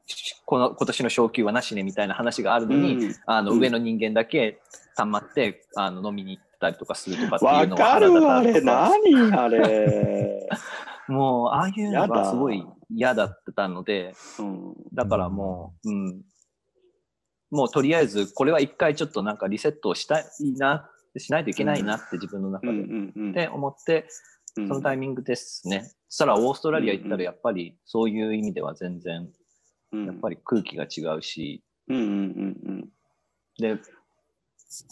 [0.06, 4.60] しこの、今年の昇給はなしねみたいな話があるのに、うんあの、うん上の人間だけ
[4.96, 8.62] 溜まって、あの、飲みに行ったりとかするとかっていうのがわかるわ、あれ。
[8.62, 10.48] 何あれ。
[11.08, 14.76] もう、ああいうのがすごい嫌だったので、うん。
[14.94, 16.22] だからもう、うん。
[17.52, 20.26] もうとりあえず、これは一回ちょっとなんかリセットをしたい
[20.58, 23.32] な、しないといけないなって自分の中うんで、うんうん。
[23.34, 25.92] で思って、そそのタイミングですね。
[26.08, 29.30] そしたらオーストラリア行ったらやっぱりそういう意味では全然、
[29.94, 30.36] やっぱり。
[30.36, 32.04] り空気が違うし、うんうん
[32.66, 32.90] うん
[33.58, 33.80] で、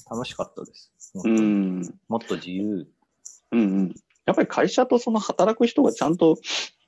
[0.10, 0.92] 楽しかったです。
[1.24, 1.82] うん。
[2.08, 2.88] もっと自由。
[3.52, 3.96] うんうん。
[4.26, 6.38] やっぱり会社とその働く人がちゃんと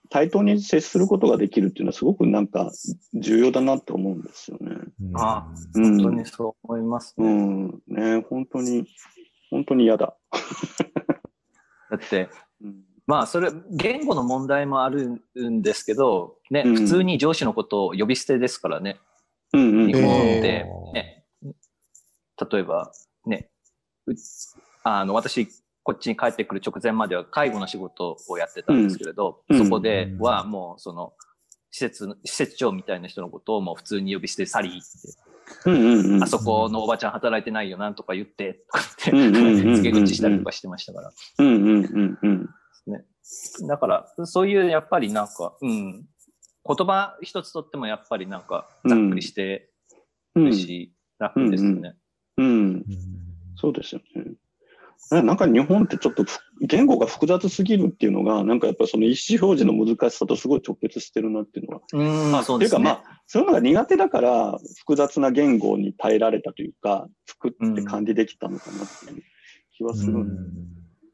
[0.09, 2.71] 対等に接することができるっていうのはすごくなんか
[3.13, 4.75] 重要だなって思うんですよね。
[5.01, 7.33] うんあうん本当にそう思いますうね。
[7.33, 7.81] ん。
[7.87, 8.87] ね本当に、
[9.55, 10.17] 本当に嫌だ。
[11.89, 12.29] だって、
[12.61, 12.83] うん。
[13.07, 16.75] まあ、それ、言語の問題もあるんですけど、ね、うん。
[16.75, 18.99] 普通に上司のことを呼び捨てですからね。
[19.53, 19.87] うんうん。
[19.87, 21.23] 日本えで、ね、
[22.51, 22.91] 例えば、
[23.25, 23.49] ね、
[24.07, 24.13] う
[24.83, 25.47] あの、私、
[25.83, 29.63] こっちに帰ってくる直前までは介護の仕事をやってたんですけれど、うん。
[29.63, 31.13] そこではもう、その、
[31.75, 36.23] 施設、施設長みたいな人のことをもう普通に呼び捨てサリーって、うんうんうん。
[36.23, 39.67] あそこのおばちゃん働いてないよなんとか言って、とかって、うんうんうん。
[39.67, 41.11] うん付け口したりとかしてましたから。
[41.39, 41.49] うんう
[41.81, 43.67] んうんうん。
[43.67, 46.05] だから、そういうやっぱりなんか、うん、
[46.65, 49.69] 言葉一つとってもやっぱりなんか、ざっくりして
[50.33, 50.45] うん。
[50.45, 51.95] るし、楽ですね。
[52.37, 52.85] うん。
[53.57, 54.31] そうですよね。
[55.11, 61.81] えなんか日本ってちょっとふ言語が複雑すぎるっていうのが、なんかやっぱその意思表示の難しさとすごい直結してるなっていうのは。
[61.93, 62.89] うん、まあそうっていうかですね。
[63.03, 69.23] まあ、そういうのが苦手だから、複雑な言語に耐えられたというか、作って管理できたのかなっていう
[69.77, 70.61] 気はするんで、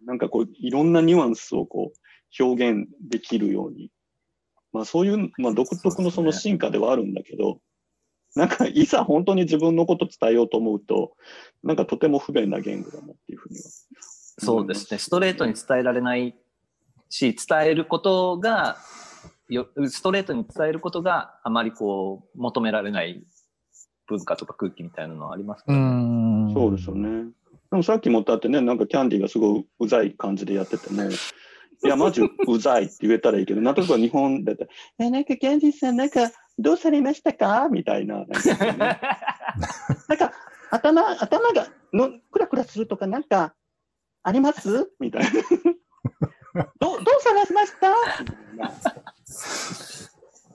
[0.05, 3.91] なんかこう、いろんなニュアンスをこう、表現できるように。
[4.71, 7.59] まあそういう、まあ独特のその進化ではあるんだけど、
[8.35, 11.15] なんかいざ本当に自分のこと伝えようと思うと、
[11.63, 13.63] なんかとても不便な言語だなっていうふうには。
[14.39, 14.97] そうですね。
[14.97, 16.35] ストレートに伝えられない
[17.09, 18.77] し、伝えることが、
[19.49, 23.23] よストレートに伝えることがあまりこう、求められない
[24.07, 25.73] 文化とか空気みたいなのはありますか？
[25.73, 26.51] うらね。
[26.51, 26.53] ん。
[26.53, 27.31] そうですよね。
[27.69, 37.67] でもさっきもだってね、なんかキャンディーがすごいうざい感じでやってても、いや、マジうざいって言えたらいいけど、なんとか日本だったら、え、なんかキャンディーさん、なんかどうされましたか？
[37.69, 38.17] みたいな。
[38.17, 38.99] なんかね
[40.07, 40.31] なんか
[40.69, 43.53] 頭、頭がのクラクラするとかなんか
[44.23, 44.91] あります？
[44.99, 45.29] みたいな。
[46.79, 47.93] どう、どうされました？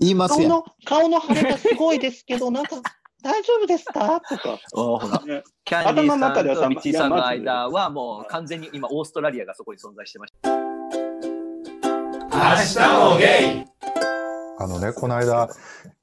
[0.01, 0.51] 言いますやん。
[0.51, 2.77] 顔の、顔の腫れがすごいですけど、なんか
[3.23, 4.21] 大丈夫ですか？
[4.21, 4.59] とか。
[4.75, 10.51] おほらねキャンディ頭の中ではさーさんとミッチーさんの間はもう完全に今オーストラリアがそこに存在してました。
[10.51, 10.61] 明
[12.65, 12.79] 日
[13.11, 13.67] もゲイ
[14.59, 15.51] あのね、この間、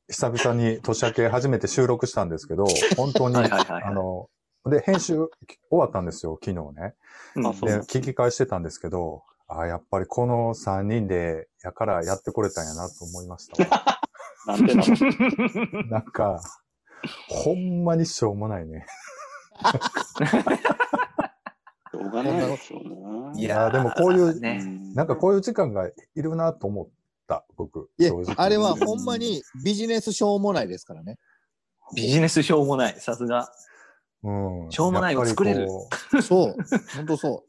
[0.09, 2.65] 久々に年明け初めて収録したんですけど、
[2.97, 4.29] 本当に、はいはいはいはいあの、
[4.65, 5.29] で、編集終
[5.71, 6.95] わったんですよ、昨日ね。
[7.35, 7.41] で、
[7.81, 13.99] 聞き返してたんですけど、あやっぱりこの3人で、やからやってこれたんやなと思いましたわ。
[14.47, 16.41] なんでなの なんか、
[17.29, 18.85] ほんまにしょうもないね。
[21.91, 23.41] しょうがないですよね。
[23.41, 24.63] いやでもこういうね。
[24.95, 26.91] なんかこういう時間がいるなと思った、
[27.55, 27.89] 僕。
[27.97, 31.17] いやあれはほんまにビジネスしょうもないですからね。
[31.95, 32.95] ビジネスしょうもない。
[32.99, 33.49] さすが。
[34.23, 34.71] うん。
[34.71, 36.55] しょうもないを作れるやっぱりこう そう。
[36.95, 37.43] ほんとそ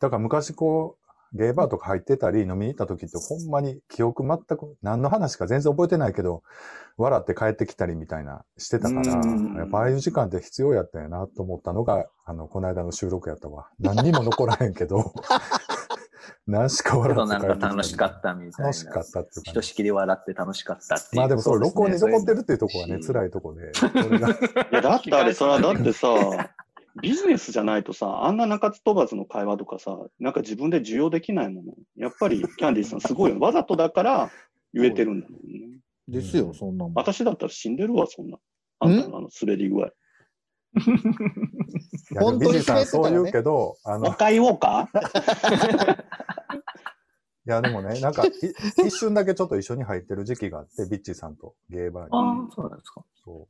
[0.00, 1.04] だから昔こう、
[1.36, 6.44] ゲーバーとか入ってたり飲みに行った時ってほんまに記憶全く何の話か全然覚えてないけど、
[6.96, 13.68] 笑って帰ってきたりみたいなしてたから、うんやっぱああいう時間って必要やったんやなと思ったのが、あの、この間の収録やったわ。
[13.80, 15.12] 何にも残らへんけど、
[16.46, 18.64] 何しかけ笑どなんかって帰ってきたり楽しかったみたいな。
[18.66, 21.16] 楽しかったっていうか、ひとしきり笑って楽しかったっていう。
[21.16, 22.40] まあでもそれ録音に残ってるる。
[22.42, 23.72] っていうところがね、し辛いとこで、
[24.70, 26.08] いや、だってあれさ、だってさ、
[27.00, 31.72] ビジネスじゃないとさ、あんな中津飛ばずの会話とかさ、なんか自分で受容できないもの。
[31.96, 33.40] やっぱりキャンディーさんすごいよ。
[33.40, 34.30] わざとだから
[34.74, 35.80] 言えてるんだもんね。
[36.06, 36.92] ですよ、そんなもん。
[36.94, 38.38] 私だったら死んでるわ、そんな。
[38.80, 39.90] あんたのあの滑り具合。
[40.76, 44.88] いやでも本当にビジさん滑ってたらねそう言うけど、あの、もう一回言おうか
[47.46, 48.30] いやでもね、なんかい、
[48.86, 52.10] 一瞬だけちょっと一緒に入ってる時期があって、ビッチーさんとゲーバーに。
[52.12, 53.04] ああ、そうなんですか。
[53.22, 53.48] そ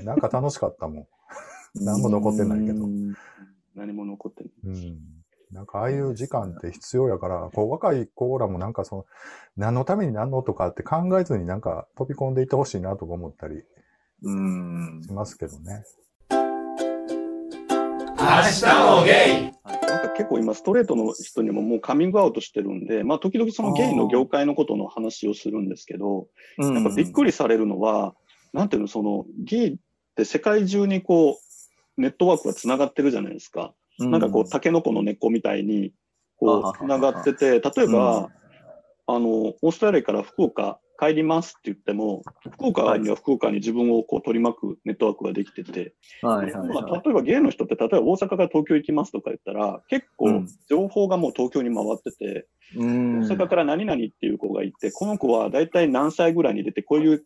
[0.00, 0.04] う。
[0.04, 1.06] なんか楽しかったもん。
[1.84, 2.84] 何も残ってないけど。
[2.84, 3.14] うん
[3.74, 4.52] 何も残ってない。
[4.64, 4.98] うん。
[5.52, 9.04] なんかああいう時間って必要やから、こう若い子らもなんかその、
[9.56, 13.62] 何のために何のとかって考えずになんか飛び込んでいってほしいなとか思ったり
[14.22, 15.02] うん。
[15.04, 15.84] しますけどね。
[18.18, 19.68] 明日もゲイ。
[19.88, 26.26] なんか結構今ストレートの人にももうカミングアウトしてるんで、まあ時々そのゲイの業界のことの話をするんですけど、
[26.58, 26.84] なん。
[26.84, 28.14] かびっくりされるのは、
[28.52, 29.76] なんていうの、そのゲイっ
[30.16, 31.38] て世界中にこ
[31.96, 33.72] う、ネットワークが繋がってるじゃないですか。
[34.00, 35.92] りなんかこう、タケノコの根っこみたいに、
[36.36, 38.30] こう、繋がってて、例えば、
[39.06, 47.02] あの、オーストラリアから福岡帰りますって言っても、福岡には福岡に自分をこう取り巻くネットワークができてて、はいはいまあはい。
[47.04, 50.48] 例えばゲイの人って、例えば大阪から東京行きますとか言ったら、結う構ん。
[50.68, 53.20] 情報がもう東京に回ってて、うん。
[53.20, 57.24] 大阪から何々っていう子がいて、この子は大体何歳ぐらいに出て、こういう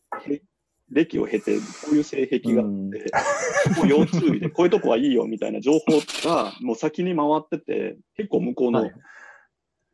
[0.91, 3.11] 歴を経て、こういう性癖があって、
[3.81, 5.79] こう腰痛医で、こういうとこはいいよみたいな情報
[6.29, 8.93] がもう先に回ってて、結構向こうの、はい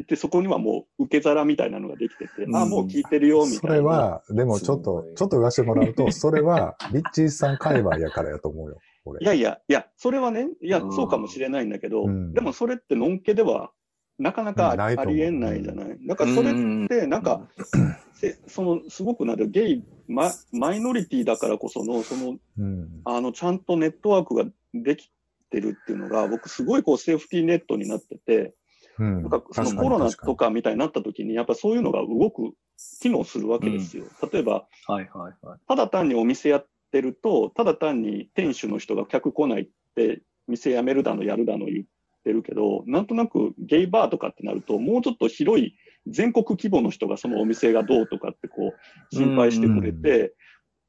[0.07, 3.77] で、そこにはもう受け皿みたいなのができてて、うんあ、もう聞いてるよみそたいな。
[3.77, 8.79] れは、でもちょっとちょっと言わせてもらうと、 それは、ビッチーさん界隈やからやと思うよ。
[9.05, 9.23] 俺。
[9.23, 13.71] いやいや、いや、それはね、いやう、んそうかもしれないんだけど、うんでもそれってのんけでは、
[14.19, 15.97] なかなかありえないじゃない？
[16.07, 17.49] だからそれって、なんか、
[18.15, 23.01] せその、すごくなんで、ゲイ、ママイノリティだからこその、その、うん。
[23.05, 25.13] あの、ちゃんとネットワークができ
[25.51, 28.55] てるっていうのが、僕すごいこう、セーフティーネットになってて、
[28.99, 29.23] うん。
[29.23, 32.55] なんかそのコロナとかみたいになった時に、やっぱそういうのが動く、
[33.01, 34.05] 機能するわけですよ。
[34.33, 35.59] 例えば、はいはいはい。
[35.67, 41.85] ただ単にお店やってると、ただ単に店主の人が客来ないって、店辞めるだのやるだの言っ
[42.25, 45.75] てるけど、なんとなくゲイバーとかってなると、もうちょっと広い
[46.07, 48.73] 全国規模の人がそのお店がどうとかってこ
[49.13, 50.35] う、心配してくれて、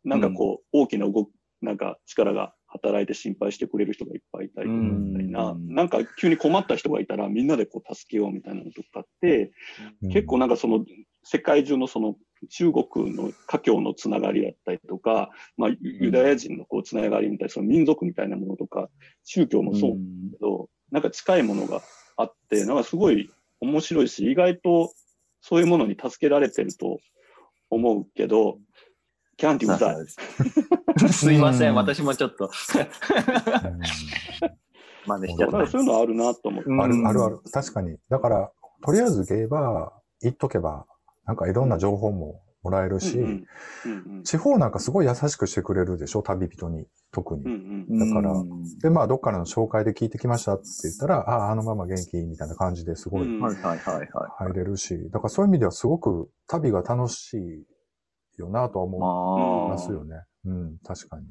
[0.04, 1.30] なんかこう、大きな動き、
[1.62, 5.73] なんか力が働いて心配してくれる人がいっぱいいたりとかみたいな、うん。
[5.73, 9.51] なんか急に困った人がいたらみんなでこう助けようみたいなのとかって、
[10.03, 10.10] うん。
[10.10, 10.86] 結構なんかその
[11.23, 12.15] 世界中のその
[12.49, 18.89] 中国の華僑のつながりだったりとか、まあ、ユユダヤ人のこうつながりみたいな、その民族みたいなものとか、
[19.23, 19.97] 宗教もそうだ
[20.32, 21.82] けど、なんか近いものが
[22.15, 23.29] あって、なんかすごい
[23.60, 24.93] 面白いし、意外と
[25.41, 26.99] そういうものに助けられてると
[27.69, 28.60] 思うけど、
[29.38, 29.95] キャンディーうざい。
[31.06, 31.10] い。
[31.14, 32.50] すいませうんん、私もちょっと
[35.06, 35.68] 真似しちゃっただから。
[35.68, 36.70] そういうのあるなと思って。
[36.70, 37.40] うんある、あるある。
[37.52, 37.98] 確かに。
[38.10, 38.52] だから、
[38.86, 40.86] とりあえずゲイバー行っとけば、
[41.26, 43.34] なんかいろんな情報ももらえるし、うんうん
[44.16, 46.22] うん地方なんかすごい優しくしてくれるでしょ？
[46.22, 47.44] 旅人に、特に。
[47.44, 57.66] うんうんだからうんで、まあ、どっかの紹介で聞いてきましたって言ったら、ああ、あのまま元気みたいな感じですごいうんはいはいはいは入れるし、だからそういう意味ではすごく旅が楽しい
[58.38, 58.88] よなとはい。
[58.88, 60.16] 思いまあますよね。
[60.45, 61.25] うん、確かに。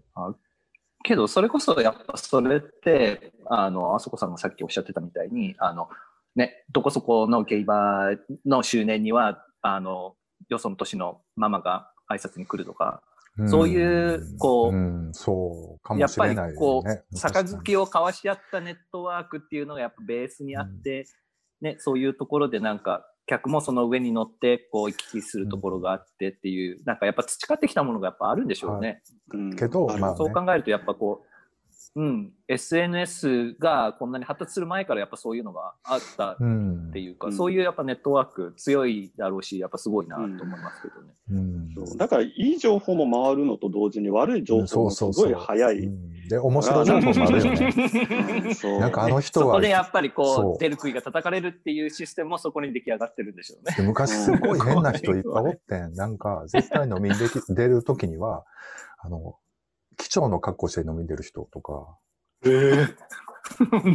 [1.05, 5.89] けど、それこそやっぱそれって、あの、あそこさんがさっきおっしゃってたみたいに、あの、
[6.37, 10.15] ね、どこそこのゲイバーの周年には、あの、
[10.49, 13.03] よその年のママが挨拶に来るとか、
[13.43, 17.03] んそういうこううん、そうかやっぱりこね。
[17.13, 21.07] う、杯を交わし合ったネットワークっていうのがやっぱベースにあって、
[21.61, 29.03] ね、そういうところでなんか、客もその上に乗って、こう、行き来するところがあってっていう、なんかやっぱ培ってきたものがやっぱあるんでしょうね。
[29.33, 29.57] うん。
[29.57, 31.28] けどまあそう考えると、やっぱこう、
[31.97, 36.91] うん、SNS がこんなに発達する前からやっぱそういうのがあったっうん。
[36.93, 41.15] ていうか、うんそういうやっぱネットワーク強いだろうし、やっぱすごいなと思いますけどね。
[41.31, 45.79] うんそうだから、いい情報も回るのと同時に悪い情報もすごい早い。
[45.81, 48.57] うんで、面白い情報もあるよね。
[48.79, 53.75] なんかあの人はそこで、やっぱりこう、出る杭が叩かれるっていうシステムもそこに出来上がってるんでしょうね。
[53.77, 55.95] で昔すごい変な人いっぱいおってん。
[55.95, 58.45] なんか、絶対飲みに出き出るときには、
[58.99, 59.37] あの、
[59.99, 61.99] 機長の格好して飲みに出る人とか、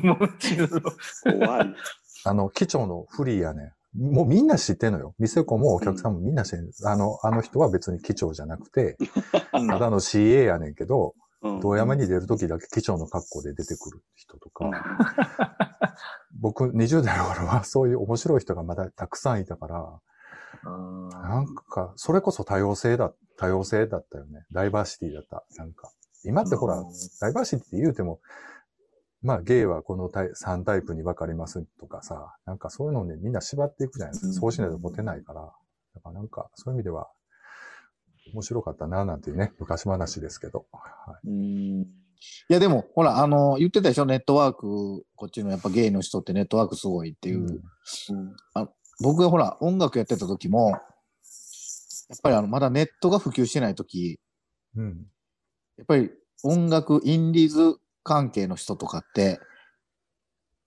[0.03, 0.69] もちろん。
[1.39, 1.75] 怖い。
[2.25, 4.13] あの、機長のフリーやねん。
[4.13, 5.13] もうみんな知ってんのよ。
[5.19, 6.71] 店子もお客さんもみんな知ってんの。
[6.89, 8.97] あの、あの人は別に機長じゃなくて、
[9.53, 14.71] うんただの CA やねんけど、うん遠山に出るときだけ機長の格好で出てくる人とか、
[16.39, 19.99] 僕20代の頃はそういう面白い人がまだたくさんいたから、うん
[20.63, 24.45] なんか、それこそ多様性だ、多様性だったよね。
[24.51, 25.43] ダイバーシティだった。
[25.57, 25.91] なんか、
[26.23, 26.83] 今ってほら、
[27.19, 28.19] ダイバーシティって言うても、
[29.21, 34.27] まあ、ゲイはこのタイ3タイプに分かりますとかさ、なんかそういうのね、みんな縛っていくじゃないですか。
[34.27, 35.41] うんそうしないとモテないから。
[35.95, 37.09] だからなんか、そういう意味では、
[38.33, 40.65] 面白かったな、なんていうね、昔話ですけど。
[40.71, 42.03] はいうん
[42.49, 47.61] いや、でも、ほら、あの、言ってたでしょ、ネットワーク、こっちのやっぱゲイの人ってネットワークすごいっていう。
[49.03, 50.79] 僕がほら、音楽やってた時も、やっ
[52.23, 54.17] ぱりあの、まだネットが普及してない時、
[54.77, 55.05] うん。
[55.77, 56.09] やっぱり
[56.43, 59.41] 音楽、インディーズ関係の人とかって、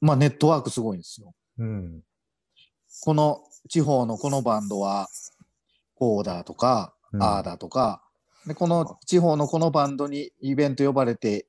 [0.03, 1.34] まあネットワークすごいんですよ。
[1.59, 2.03] うん。
[3.01, 5.09] この地方のこのバンドは、
[5.95, 8.03] こうだとか、うんああだとか、
[8.47, 11.47] で、この地方のこのバンドにイベント呼ばれて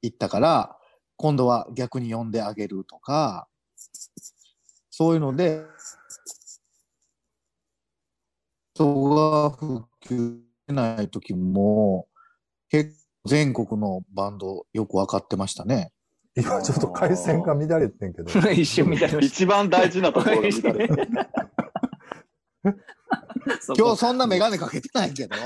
[0.00, 0.76] 行ったから、
[1.16, 3.46] 今度は逆に呼んであげるとか、
[4.88, 5.62] そういうので、
[8.80, 12.08] 人が普及してない時も、
[12.70, 15.92] 結構全国のバンドよくわかってましたね。
[16.34, 18.30] 今ちょっと回線が乱れてんけど。
[18.50, 19.18] 一瞬みたいな。
[19.18, 21.08] 一番大事なところが乱れてる。
[23.76, 25.36] 今日そんなメガネかけてないけど。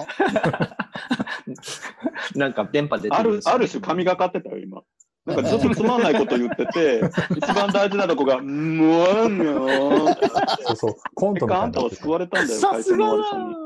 [2.36, 4.82] なんか電波出てある、ある種神がかってたよ、今。
[5.26, 7.00] なんかずっとつまんないこと言ってて、
[7.36, 10.14] 一番大事なとこが、むわんよ
[10.66, 13.64] そうそう、コントみたいあんたは救われたんだよ、さ会社すがだのおじさんに。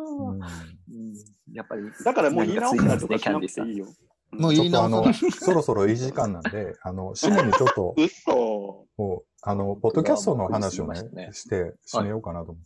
[1.55, 1.83] やっぱり。
[2.05, 3.87] だからもう言い直したりとかしなくていいよ。
[4.31, 8.87] もう言いちょっとあのそろそろいい時間なんで、あの、締めにちょっと、嘘。
[8.97, 12.61] もう、あの、ポッドキャストの話をねして、締めようかなと思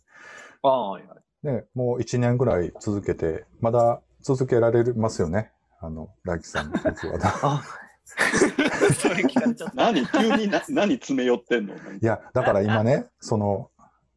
[0.63, 1.03] ああ、はい。
[1.43, 5.51] ね、もう一年ぐらい続けて、まだ続けられますよね。
[5.79, 7.63] あの、大樹さんの曲は。
[8.17, 9.73] あそれ聞かれちゃった。
[9.75, 11.73] 何急にな、 何詰め寄ってんの？
[11.75, 13.71] いや、だから今ね、その、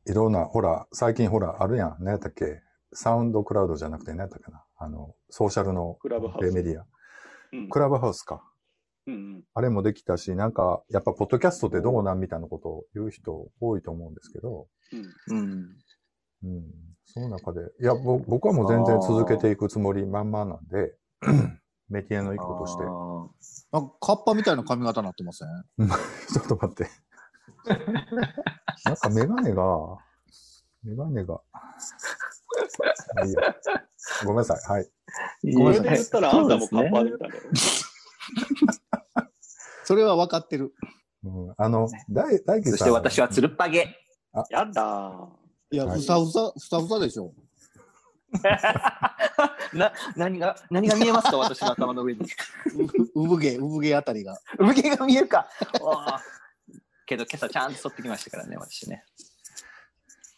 [0.06, 1.96] いろんな、ほら、最近ほら、あるやん。
[2.00, 2.62] 何やったっけ？
[2.92, 4.64] サウンドクラウドじゃなくて何やったかな？
[4.78, 6.86] あの、ソーシャルのクラブハウスメディア。
[7.52, 8.42] うんクラブハウスか。
[9.06, 14.66] うんあれもできたし、なんか、やっぱ、ポッドキャストってどうなんみたいなことを言う人多いと思うんですけど、
[15.30, 15.76] うんうん。
[16.42, 16.64] うん。
[17.04, 20.96] その中で、いや、ぼ僕はもう全然続けていくつもり満々なんで、
[21.88, 22.82] メディアの一個として、
[23.72, 25.48] なんかカッパみたいな髪型になってません？
[25.88, 26.88] ちょっと待って。
[28.84, 29.64] なんかメガネが、
[30.82, 31.40] メガネが、ま
[33.22, 33.40] あいいや。
[34.24, 34.58] ごめんなさい。
[34.72, 34.84] はい。
[34.84, 34.90] こ
[35.44, 37.42] れごめんなさいで言ったらあんたもカッパみたいだよ。
[39.84, 40.74] それは分かってる。
[41.24, 42.78] うん、あの、大、大樹さん。
[42.78, 43.96] そして私はつるっぱげ。
[44.50, 45.28] やだ
[45.70, 47.32] いや、はいふさふさ、ふさふさでしょ。
[49.72, 51.36] な、何が、何が見えますか？
[51.38, 52.20] 私の頭の上に。
[53.14, 54.38] ううぶ毛、うぶ毛あたりが。
[54.58, 55.48] 産毛が見えるか。
[57.06, 59.04] けど今朝ちゃんと剃ってきましたからね、私ね。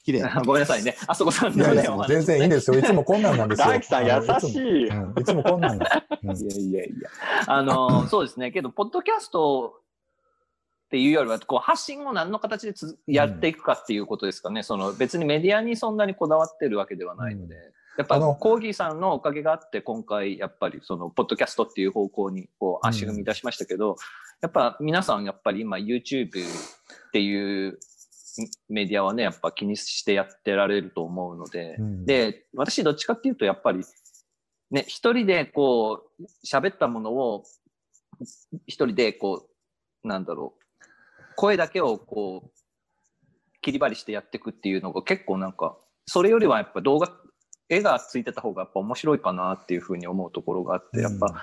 [0.05, 0.23] 綺麗。
[0.45, 0.97] ごめんなさいね。
[1.07, 2.79] あそこさんのね、全然いいんですよ。
[2.79, 3.69] いつもこんなんなんですよ。
[3.69, 4.83] 大樹さん優しい。
[4.85, 5.89] いつもうんいつもこんなんなん
[6.35, 6.45] です。
[6.45, 7.11] うんいやいやいや。
[7.47, 8.51] あの、 そうですね。
[8.51, 9.81] けど、ポッドキャスト
[10.87, 14.63] っていうよりは、こう、発信を何の形でつやっていくかっていうことですかね。
[14.63, 17.57] その、別にメディアにそんなにこだわってるわけではないので。
[17.99, 23.97] やっぱ、コーギーさんのおかげがあって、今回、やっぱり、その、ポッドキャストっていう方向に、こう、足踏み出しましたけど、
[24.41, 26.31] やっぱ、皆さん、やっぱり今、YouTube っ
[27.13, 27.79] ていう
[28.69, 33.81] メディアはね、やっぱ気にしてやってられると思うので、うん、で、私どっちかっていうと、やっぱり、
[34.71, 37.45] ね、一人でこう、喋ったものを、
[38.67, 39.49] 一人でこ
[40.05, 40.85] う、なんだろう、
[41.37, 42.59] 声だけをこう、
[43.61, 45.77] 切り張りしてやっていくっていうのが結構なんか、
[46.07, 47.13] それよりはやっぱ動画、
[47.69, 51.43] 絵がついてた方がやっぱ面白いかなっていうふうに思うところがあって、やっぱ、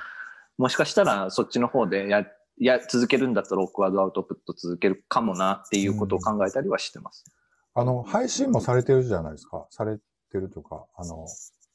[0.58, 2.26] もしかしたらそっちの方でや、
[2.58, 7.26] や、続けるんだったらオークワードアウトプット続けるかもなっていうことを考えたりはしてます。
[7.74, 9.68] あの、配信もされてるじゃないですか。
[9.70, 9.98] され
[10.32, 11.28] てるとか、あの、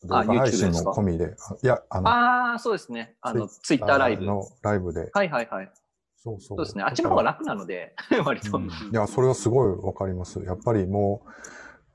[0.04, 1.36] 動あ画配信も込みで。
[1.38, 3.16] あいや、あの、ああ、そうですね。
[3.20, 4.24] あの、ツイッターライブ。
[4.24, 5.10] のライブで。
[5.12, 5.70] はいはいはい。
[6.16, 6.56] そうそう。
[6.58, 6.84] そうですね。
[6.84, 7.94] あっちの方が楽なので、
[8.24, 8.56] 割と。
[8.56, 10.40] うんいや、それはすごいわかります。
[10.40, 11.30] やっぱりもう、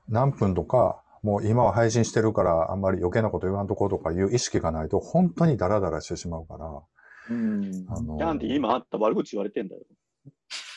[0.08, 6.66] 何分とか、もう今は配信してるから、あんまり余計なこと言わんとこうとかいう意識がないと、本当にダラダラしてしまうから、
[7.30, 7.84] うん。
[7.88, 9.82] あのキャンディー今あった悪口言われてんだよ。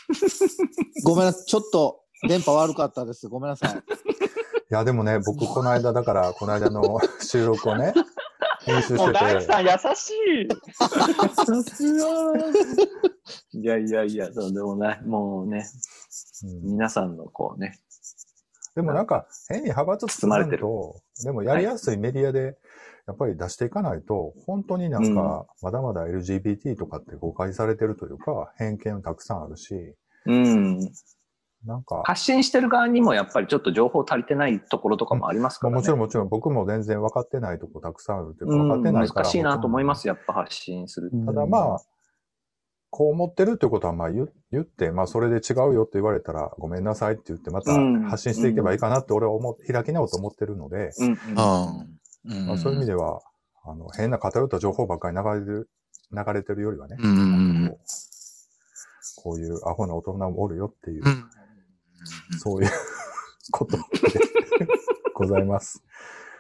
[1.06, 1.46] ごめんなさい。
[1.46, 3.28] ちょっと電波悪かったです。
[3.28, 3.78] ごめんなさい。
[3.78, 3.82] い
[4.70, 7.94] や、でもね、僕、この間、だから、この間の 収録をね、
[8.62, 9.54] 編集もう大してて。
[9.54, 10.14] 地さん優し
[13.54, 13.60] い。
[13.62, 15.64] いやいやいや、そうでもね、もうね、
[16.44, 17.80] うん皆さんのこうね、
[18.76, 22.58] でもなんか、変に派閥包まれてると、でもやりやすいメディアで、
[23.08, 29.96] やっぱり出していかないと、本当になんか、まだまだ LGBT とかって誤解されてるというか、偏見たくさんあるし、
[30.26, 30.80] うん。
[31.66, 35.74] なんか、発信してる側にもやっぱりちょっと情報足りてないところとかもありますからね。
[35.74, 39.22] まあもちろんもちろん僕も全然分かってないとこたくさんあるというか、うん分かってないから。
[39.24, 40.14] 難しいなと思います、よ。
[40.14, 41.12] やっぱ発信する。
[41.26, 41.80] ただまあ、
[42.92, 51.08] こう思ってるってことはまあ言言って、まあそれで違うよって言われたらごめんなさいって言ってまたうん発信していけばいいかなって俺は思っ開き直って思ってるので、うん。
[52.26, 52.48] うん。
[52.48, 53.22] まあ、そういう意味では、
[53.64, 55.70] あの、変な偏った情報ばっかり流れてる、
[56.12, 57.14] 流れてるよりはね、うんう
[57.68, 57.80] んこう
[59.22, 61.26] こういうアホな大人もおるよっていう、うん。
[62.40, 62.72] そういう
[63.52, 63.84] ことで
[65.14, 65.84] ございます。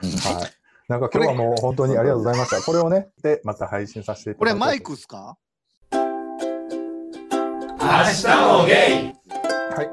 [0.02, 0.52] はい。
[0.88, 2.62] なんか今日はもう本当にありがとうございました。
[2.62, 4.60] これをね、で、また配信させていただいて。
[4.60, 5.38] これマイクっすか？
[7.90, 8.76] もゲイ
[9.76, 9.90] はい。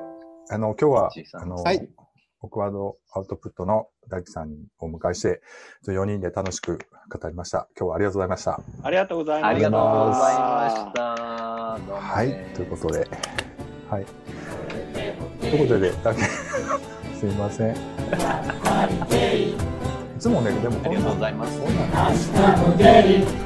[0.50, 1.88] あの、今日はあの、はい
[2.42, 5.40] オクワードアウトプットの大樹さんをお迎えして、
[5.88, 6.78] 4人で楽しく
[7.10, 7.66] 語りました。
[7.76, 8.60] 今日はありがとうございました。
[8.82, 9.48] ありがとうございました。
[9.48, 10.92] ありがとうございまし
[11.88, 11.94] た。
[11.94, 12.54] はい。
[12.54, 13.08] ということで、
[13.90, 14.06] はい。
[15.40, 16.22] ということで、だけ、
[17.18, 17.74] すいません。
[20.16, 21.60] いつもね、でもこんなありがとうございます。
[21.60, 22.84] こんなん明日もゲ
[23.42, 23.45] イ